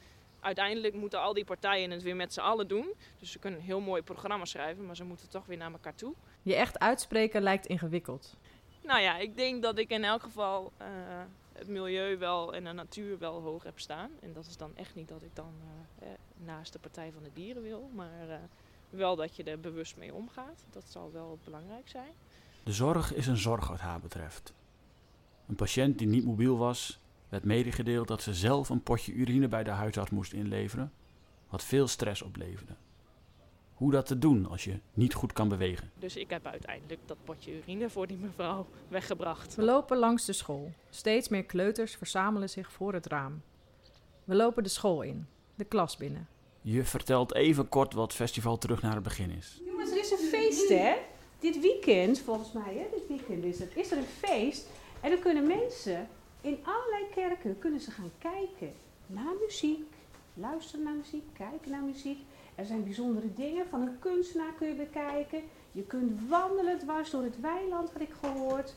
uiteindelijk 0.45 0.95
moeten 0.95 1.21
al 1.21 1.35
die 1.35 1.45
partijen 1.45 1.91
het 1.91 2.03
weer 2.03 2.17
met 2.17 2.33
z'n 2.33 2.41
allen 2.41 2.69
doen. 2.69 2.95
Dus 3.19 3.31
ze 3.31 3.39
kunnen 3.39 3.61
een 3.61 3.67
heel 3.67 3.81
mooi 3.81 4.03
programma 4.03 4.45
schrijven, 4.45 4.87
maar 4.87 4.97
ze 4.97 5.05
moeten 5.05 5.29
toch 5.29 5.47
weer 5.47 5.57
naar 5.57 5.73
elkaar 5.73 5.95
toe. 5.95 6.15
Je 6.43 6.55
echt 6.55 6.79
uitspreken 6.79 7.43
lijkt 7.43 7.67
ingewikkeld. 7.67 8.37
Nou 8.81 9.01
ja, 9.01 9.19
ik 9.19 9.37
denk 9.37 9.63
dat 9.63 9.79
ik 9.79 9.91
in 9.91 10.05
elk 10.05 10.23
geval 10.23 10.73
eh, 10.77 10.87
het 11.55 11.69
milieu 11.69 12.19
wel 12.19 12.55
en 12.55 12.65
de 12.65 12.73
natuur 12.73 13.19
wel 13.19 13.41
hoog 13.41 13.63
heb 13.63 13.79
staan. 13.79 14.11
En 14.21 14.33
dat 14.33 14.47
is 14.47 14.57
dan 14.57 14.77
echt 14.77 14.95
niet 14.95 15.09
dat 15.09 15.23
ik 15.23 15.35
dan 15.35 15.53
eh, 15.99 16.09
eh, 16.09 16.15
naast 16.37 16.73
de 16.73 16.79
Partij 16.79 17.11
van 17.13 17.23
de 17.23 17.31
Dieren 17.33 17.63
wil, 17.63 17.91
maar 17.95 18.29
eh, 18.29 18.37
wel 18.91 19.17
dat 19.17 19.37
je 19.37 19.43
er 19.45 19.61
bewust 19.61 19.97
mee 19.97 20.15
omgaat. 20.15 20.65
Dat 20.71 20.85
zal 20.89 21.13
wel 21.13 21.39
belangrijk 21.45 21.89
zijn. 21.89 22.13
De 22.63 22.73
zorg 22.73 23.15
is 23.15 23.27
een 23.27 23.37
zorg 23.37 23.69
wat 23.69 23.81
haar 23.81 24.01
betreft. 24.01 24.53
Een 25.49 25.55
patiënt 25.55 25.99
die 25.99 26.07
niet 26.07 26.25
mobiel 26.25 26.57
was, 26.57 26.99
werd 27.35 27.47
medegedeeld 27.47 28.09
dat 28.09 28.23
ze 28.23 28.35
zelf 28.35 28.69
een 28.69 28.83
potje 28.83 29.13
urine 29.13 29.49
bij 29.49 29.65
de 29.65 29.71
huisarts 29.71 30.11
moest 30.11 30.33
inleveren, 30.33 30.93
wat 31.49 31.65
veel 31.65 31.87
stress 31.89 32.23
opleverde. 32.23 32.73
Hoe 33.75 33.91
dat 33.91 34.07
te 34.07 34.19
doen 34.19 34.47
als 34.47 34.65
je 34.65 34.79
niet 34.93 35.15
goed 35.15 35.33
kan 35.33 35.49
bewegen. 35.49 35.91
Dus 35.99 36.17
ik 36.17 36.31
heb 36.31 36.47
uiteindelijk 36.47 37.01
dat 37.07 37.17
potje 37.25 37.57
urine 37.57 37.91
voor 37.91 38.07
die 38.07 38.17
mevrouw 38.17 38.67
weggebracht. 38.89 39.55
We 39.55 39.63
lopen 39.63 39.97
langs 39.97 40.25
de 40.25 40.33
school. 40.33 40.73
Steeds 40.91 41.29
meer 41.29 41.45
kleuters 41.45 41.95
verzamelen 41.97 42.51
zich 42.51 42.73
voor 42.73 42.93
het 42.93 43.07
raam. 43.07 43.43
We 44.25 44.35
lopen 44.35 44.63
de 44.63 44.69
school 44.69 45.03
in, 45.03 45.27
de 45.55 45.65
klas 45.65 45.97
binnen. 45.97 46.29
Je 46.61 46.85
vertelt 46.85 47.35
even 47.35 47.69
kort 47.69 47.93
wat 47.93 48.13
festival 48.13 48.59
terug 48.59 48.83
naar 48.83 48.95
het 48.95 49.03
begin 49.03 49.31
is. 49.31 49.61
Jongens, 49.67 49.91
er 49.91 49.99
is 49.99 50.11
een 50.11 50.29
feest, 50.29 50.69
hè? 50.69 50.95
Dit 51.39 51.61
weekend, 51.61 52.21
volgens 52.21 52.53
mij, 52.53 52.75
hè? 52.75 52.87
Dit 52.99 53.09
weekend 53.09 53.45
is 53.45 53.59
het. 53.59 53.77
Is 53.77 53.91
er 53.91 53.99
een 53.99 54.05
feest. 54.05 54.69
En 55.01 55.11
dan 55.11 55.21
kunnen 55.21 55.47
mensen 55.47 56.09
in 56.45 56.59
allerlei 56.65 57.05
kerken 57.15 57.59
kunnen 57.59 57.81
ze 57.81 57.91
gaan 57.91 58.11
kijken 58.19 58.73
naar 59.07 59.35
muziek. 59.47 59.93
Luisteren 60.35 60.85
naar 60.85 60.95
muziek, 60.95 61.25
kijken 61.33 61.71
naar 61.71 61.83
muziek. 61.83 62.19
Er 62.55 62.65
zijn 62.65 62.85
bijzondere 62.85 63.35
dingen. 63.35 63.67
Van 63.69 63.81
een 63.81 63.99
kunstenaar 63.99 64.53
kun 64.59 64.69
je 64.69 64.75
bekijken. 64.75 65.43
Je 65.73 65.83
kunt 65.83 66.29
wandelen 66.29 66.79
dwars 66.79 67.11
door 67.11 67.23
het 67.23 67.41
weiland, 67.41 67.93
had 67.93 68.01
ik 68.01 68.15
gehoord. 68.21 68.69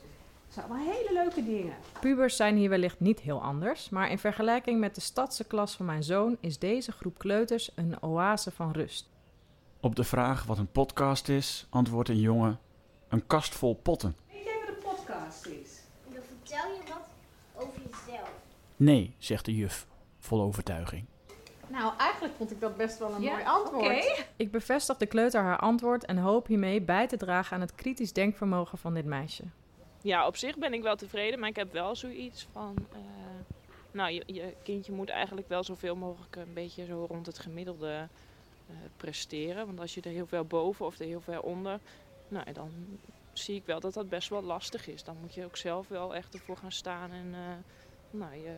Het 0.45 0.53
zijn 0.53 0.65
allemaal 0.65 0.93
hele 0.93 1.13
leuke 1.13 1.45
dingen. 1.45 1.75
Pubers 1.99 2.35
zijn 2.35 2.55
hier 2.55 2.69
wellicht 2.69 2.99
niet 2.99 3.19
heel 3.19 3.41
anders, 3.41 3.89
maar 3.89 4.11
in 4.11 4.19
vergelijking 4.19 4.79
met 4.79 4.95
de 4.95 5.01
stadse 5.01 5.43
klas 5.43 5.75
van 5.75 5.85
mijn 5.85 6.03
zoon 6.03 6.37
is 6.39 6.59
deze 6.59 6.91
groep 6.91 7.17
kleuters 7.17 7.71
een 7.75 8.03
oase 8.03 8.51
van 8.51 8.71
rust. 8.71 9.09
Op 9.79 9.95
de 9.95 10.03
vraag 10.03 10.43
wat 10.45 10.57
een 10.57 10.71
podcast 10.71 11.29
is, 11.29 11.67
antwoordt 11.69 12.09
een 12.09 12.19
jongen: 12.19 12.59
een 13.07 13.27
kast 13.27 13.55
vol 13.55 13.75
potten. 13.75 14.15
Weet 14.31 14.43
jij 14.43 14.59
wat 14.59 14.75
een 14.75 14.95
podcast 14.95 15.45
is? 15.45 15.81
Dan 16.13 16.21
vertel 16.23 16.71
je 16.71 16.81
wat 16.87 17.07
over 17.65 17.81
jezelf. 17.81 18.31
Nee, 18.77 19.15
zegt 19.17 19.45
de 19.45 19.55
juf, 19.55 19.87
vol 20.19 20.41
overtuiging. 20.41 21.05
Nou, 21.67 21.93
eigenlijk 21.97 22.33
vond 22.37 22.51
ik 22.51 22.59
dat 22.59 22.77
best 22.77 22.99
wel 22.99 23.13
een 23.13 23.21
Ja, 23.21 23.31
mooi 23.31 23.43
antwoord. 23.45 23.85
oké. 23.85 24.23
Ik 24.35 24.51
bevestig 24.51 24.97
de 24.97 25.05
kleuter 25.05 25.41
haar 25.41 25.57
antwoord 25.59 26.05
en 26.05 26.17
hoop 26.17 26.47
hiermee 26.47 26.81
bij 26.81 27.07
te 27.07 27.17
dragen 27.17 27.55
aan 27.55 27.61
het 27.61 27.75
kritisch 27.75 28.13
denkvermogen 28.13 28.77
van 28.77 28.93
dit 28.93 29.05
meisje. 29.05 29.43
Ja, 30.01 30.27
op 30.27 30.35
zich 30.37 30.57
ben 30.57 30.73
ik 30.73 30.81
wel 30.81 30.95
tevreden, 30.95 31.39
maar 31.39 31.49
ik 31.49 31.55
heb 31.55 31.73
wel 31.73 31.95
zoiets 31.95 32.47
van. 32.51 32.75
eh, 32.91 32.99
nou, 33.91 34.11
je, 34.11 34.23
je 34.25 34.53
kindje 34.63 34.91
moet 34.91 35.09
eigenlijk 35.09 35.49
wel 35.49 35.63
zoveel 35.63 35.95
mogelijk 35.95 36.35
een 36.35 36.53
beetje 36.53 36.85
zo 36.85 37.05
rond 37.09 37.25
het 37.25 37.39
gemiddelde 37.39 38.07
eh, 38.67 38.75
presteren. 38.97 39.65
Want 39.65 39.79
als 39.79 39.93
je 39.93 40.01
er 40.01 40.11
heel 40.11 40.27
veel 40.27 40.43
boven 40.45 40.85
of 40.85 40.99
er 40.99 41.05
heel 41.05 41.21
veel 41.21 41.41
onder, 41.41 41.79
nou, 42.27 42.51
dan 42.53 42.71
zie 43.33 43.55
ik 43.55 43.65
wel 43.65 43.79
dat 43.79 43.93
dat 43.93 44.09
best 44.09 44.29
wel 44.29 44.41
lastig 44.43 44.87
is. 44.87 45.03
Dan 45.03 45.15
moet 45.21 45.33
je 45.33 45.45
ook 45.45 45.57
zelf 45.57 45.87
wel 45.87 46.15
echt 46.15 46.33
ervoor 46.33 46.57
gaan 46.57 46.71
staan 46.71 47.11
en 47.11 47.27
eh, 47.33 47.39
nou, 48.11 48.33
je 48.33 48.55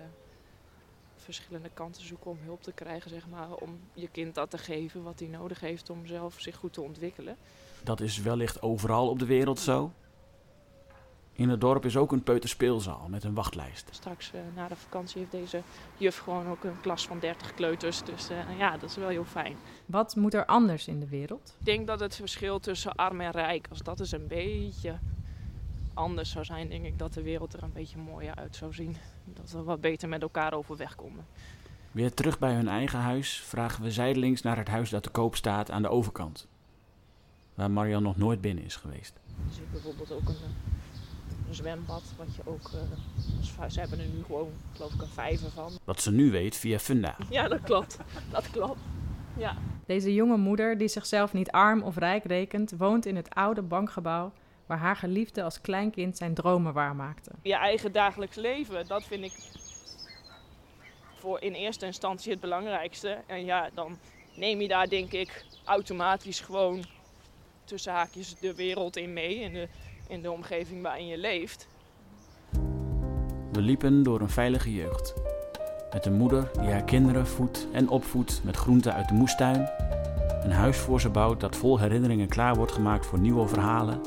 verschillende 1.15 1.69
kanten 1.73 2.05
zoeken 2.05 2.31
om 2.31 2.37
hulp 2.43 2.63
te 2.63 2.71
krijgen, 2.71 3.09
zeg 3.09 3.27
maar, 3.27 3.53
om 3.53 3.79
je 3.93 4.07
kind 4.07 4.35
dat 4.35 4.49
te 4.49 4.57
geven 4.57 5.03
wat 5.03 5.19
hij 5.19 5.27
nodig 5.27 5.59
heeft 5.59 5.89
om 5.89 6.05
zelf 6.05 6.35
zich 6.37 6.55
goed 6.55 6.73
te 6.73 6.81
ontwikkelen. 6.81 7.37
Dat 7.83 8.01
is 8.01 8.21
wellicht 8.21 8.61
overal 8.61 9.09
op 9.09 9.19
de 9.19 9.25
wereld 9.25 9.59
zo. 9.59 9.91
In 11.39 11.49
het 11.49 11.61
dorp 11.61 11.85
is 11.85 11.97
ook 11.97 12.11
een 12.11 12.23
peuterspeelzaal 12.23 13.07
met 13.09 13.23
een 13.23 13.33
wachtlijst. 13.33 13.87
Straks 13.91 14.31
eh, 14.33 14.41
na 14.55 14.67
de 14.67 14.75
vakantie 14.75 15.19
heeft 15.19 15.31
deze 15.31 15.61
juf 15.97 16.17
gewoon 16.17 16.47
ook 16.47 16.63
een 16.63 16.81
klas 16.81 17.07
van 17.07 17.19
30 17.19 17.53
kleuters. 17.53 18.03
Dus 18.03 18.29
eh, 18.29 18.57
ja, 18.57 18.77
dat 18.77 18.89
is 18.89 18.95
wel 18.95 19.07
heel 19.07 19.25
fijn. 19.25 19.57
Wat 19.85 20.15
moet 20.15 20.33
er 20.33 20.45
anders 20.45 20.87
in 20.87 20.99
de 20.99 21.07
wereld? 21.07 21.55
Ik 21.59 21.65
denk 21.65 21.87
dat 21.87 21.99
het 21.99 22.15
verschil 22.15 22.59
tussen 22.59 22.95
arm 22.95 23.21
en 23.21 23.31
rijk, 23.31 23.67
als 23.69 23.81
dat 23.81 23.99
eens 23.99 24.11
een 24.11 24.27
beetje 24.27 24.99
anders 25.99 26.29
zou 26.29 26.45
zijn, 26.45 26.69
denk 26.69 26.85
ik 26.85 26.99
dat 26.99 27.13
de 27.13 27.21
wereld 27.21 27.53
er 27.53 27.63
een 27.63 27.73
beetje 27.73 27.97
mooier 27.97 28.35
uit 28.35 28.55
zou 28.55 28.73
zien. 28.73 28.95
Dat 29.23 29.51
we 29.51 29.63
wat 29.63 29.81
beter 29.81 30.09
met 30.09 30.21
elkaar 30.21 30.53
overweg 30.53 30.95
komen. 30.95 31.25
Weer 31.91 32.13
terug 32.13 32.39
bij 32.39 32.53
hun 32.53 32.67
eigen 32.67 32.99
huis 32.99 33.39
vragen 33.39 33.83
we 33.83 33.91
zijdelings 33.91 34.41
naar 34.41 34.57
het 34.57 34.67
huis 34.67 34.89
dat 34.89 35.03
te 35.03 35.09
koop 35.09 35.35
staat 35.35 35.71
aan 35.71 35.81
de 35.81 35.89
overkant. 35.89 36.47
Waar 37.53 37.71
Marian 37.71 38.03
nog 38.03 38.17
nooit 38.17 38.41
binnen 38.41 38.63
is 38.63 38.75
geweest. 38.75 39.19
Er 39.47 39.53
zit 39.53 39.71
bijvoorbeeld 39.71 40.11
ook 40.11 40.27
een, 40.27 40.35
een 41.47 41.55
zwembad, 41.55 42.03
wat 42.17 42.35
je 42.35 42.41
ook, 42.45 42.71
eh, 43.59 43.69
ze 43.69 43.79
hebben 43.79 43.99
er 43.99 44.05
nu 44.05 44.23
gewoon, 44.23 44.51
geloof 44.73 44.93
ik, 44.93 45.01
een 45.01 45.07
vijver 45.07 45.51
van. 45.51 45.71
Wat 45.83 46.01
ze 46.01 46.11
nu 46.11 46.31
weet 46.31 46.55
via 46.55 46.79
Funda. 46.79 47.15
Ja, 47.29 47.47
dat 47.47 47.61
klopt. 47.61 47.97
Dat 48.31 48.51
klopt. 48.51 48.79
Ja. 49.37 49.57
Deze 49.85 50.13
jonge 50.13 50.37
moeder, 50.37 50.77
die 50.77 50.87
zichzelf 50.87 51.33
niet 51.33 51.51
arm 51.51 51.81
of 51.81 51.97
rijk 51.97 52.23
rekent, 52.23 52.73
woont 52.77 53.05
in 53.05 53.15
het 53.15 53.29
oude 53.29 53.61
bankgebouw 53.61 54.31
waar 54.69 54.77
haar 54.77 54.95
geliefde 54.95 55.43
als 55.43 55.61
kleinkind 55.61 56.17
zijn 56.17 56.33
dromen 56.33 56.73
waarmaakte. 56.73 57.31
je 57.41 57.55
eigen 57.55 57.91
dagelijks 57.91 58.35
leven, 58.35 58.87
dat 58.87 59.03
vind 59.03 59.23
ik 59.23 59.33
voor 61.19 61.41
in 61.41 61.53
eerste 61.53 61.85
instantie 61.85 62.31
het 62.31 62.39
belangrijkste. 62.39 63.17
En 63.27 63.45
ja, 63.45 63.69
dan 63.73 63.97
neem 64.35 64.61
je 64.61 64.67
daar 64.67 64.89
denk 64.89 65.11
ik 65.11 65.45
automatisch 65.65 66.39
gewoon 66.39 66.83
tussen 67.63 67.93
haakjes 67.93 68.35
de 68.35 68.55
wereld 68.55 68.97
in 68.97 69.13
mee, 69.13 69.35
in 69.35 69.53
de, 69.53 69.67
in 70.07 70.21
de 70.21 70.31
omgeving 70.31 70.81
waarin 70.81 71.07
je 71.07 71.17
leeft. 71.17 71.67
We 73.51 73.61
liepen 73.61 74.03
door 74.03 74.21
een 74.21 74.29
veilige 74.29 74.73
jeugd. 74.73 75.13
Met 75.93 76.05
een 76.05 76.13
moeder 76.13 76.51
die 76.59 76.69
haar 76.69 76.83
kinderen 76.83 77.27
voedt 77.27 77.67
en 77.71 77.89
opvoedt 77.89 78.41
met 78.43 78.55
groenten 78.55 78.93
uit 78.93 79.07
de 79.07 79.13
moestuin. 79.13 79.69
Een 80.43 80.51
huis 80.51 80.77
voor 80.77 81.01
ze 81.01 81.09
bouwt 81.09 81.39
dat 81.39 81.55
vol 81.55 81.79
herinneringen 81.79 82.27
klaar 82.27 82.55
wordt 82.55 82.71
gemaakt 82.71 83.05
voor 83.05 83.19
nieuwe 83.19 83.47
verhalen. 83.47 84.01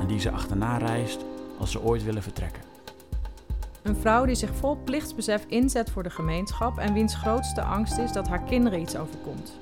En 0.00 0.06
die 0.06 0.20
ze 0.20 0.30
achterna 0.30 0.76
reist 0.76 1.24
als 1.58 1.70
ze 1.70 1.82
ooit 1.82 2.04
willen 2.04 2.22
vertrekken. 2.22 2.62
Een 3.82 3.96
vrouw 3.96 4.24
die 4.24 4.34
zich 4.34 4.54
vol 4.54 4.78
plichtsbesef 4.84 5.44
inzet 5.48 5.90
voor 5.90 6.02
de 6.02 6.10
gemeenschap 6.10 6.78
en 6.78 6.92
wiens 6.92 7.14
grootste 7.14 7.62
angst 7.62 7.98
is 7.98 8.12
dat 8.12 8.28
haar 8.28 8.42
kinderen 8.42 8.80
iets 8.80 8.96
overkomt. 8.96 9.58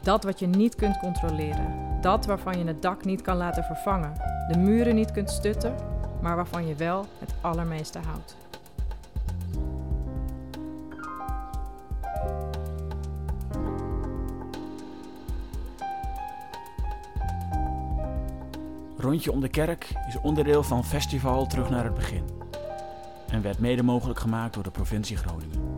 Dat 0.00 0.24
wat 0.24 0.38
je 0.38 0.46
niet 0.46 0.74
kunt 0.74 0.98
controleren. 0.98 1.98
Dat 2.00 2.26
waarvan 2.26 2.58
je 2.58 2.64
het 2.64 2.82
dak 2.82 3.04
niet 3.04 3.22
kan 3.22 3.36
laten 3.36 3.64
vervangen. 3.64 4.12
De 4.48 4.58
muren 4.58 4.94
niet 4.94 5.12
kunt 5.12 5.30
stutten, 5.30 5.74
maar 6.22 6.36
waarvan 6.36 6.66
je 6.66 6.74
wel 6.74 7.06
het 7.18 7.34
allermeeste 7.40 7.98
houdt. 7.98 8.36
Rondje 19.08 19.32
om 19.32 19.40
de 19.40 19.48
kerk 19.48 19.92
is 20.08 20.18
onderdeel 20.20 20.62
van 20.62 20.84
Festival 20.84 21.46
Terug 21.46 21.70
naar 21.70 21.84
het 21.84 21.94
Begin. 21.94 22.22
En 23.30 23.42
werd 23.42 23.58
mede 23.58 23.82
mogelijk 23.82 24.18
gemaakt 24.18 24.54
door 24.54 24.62
de 24.62 24.70
provincie 24.70 25.16
Groningen. 25.16 25.77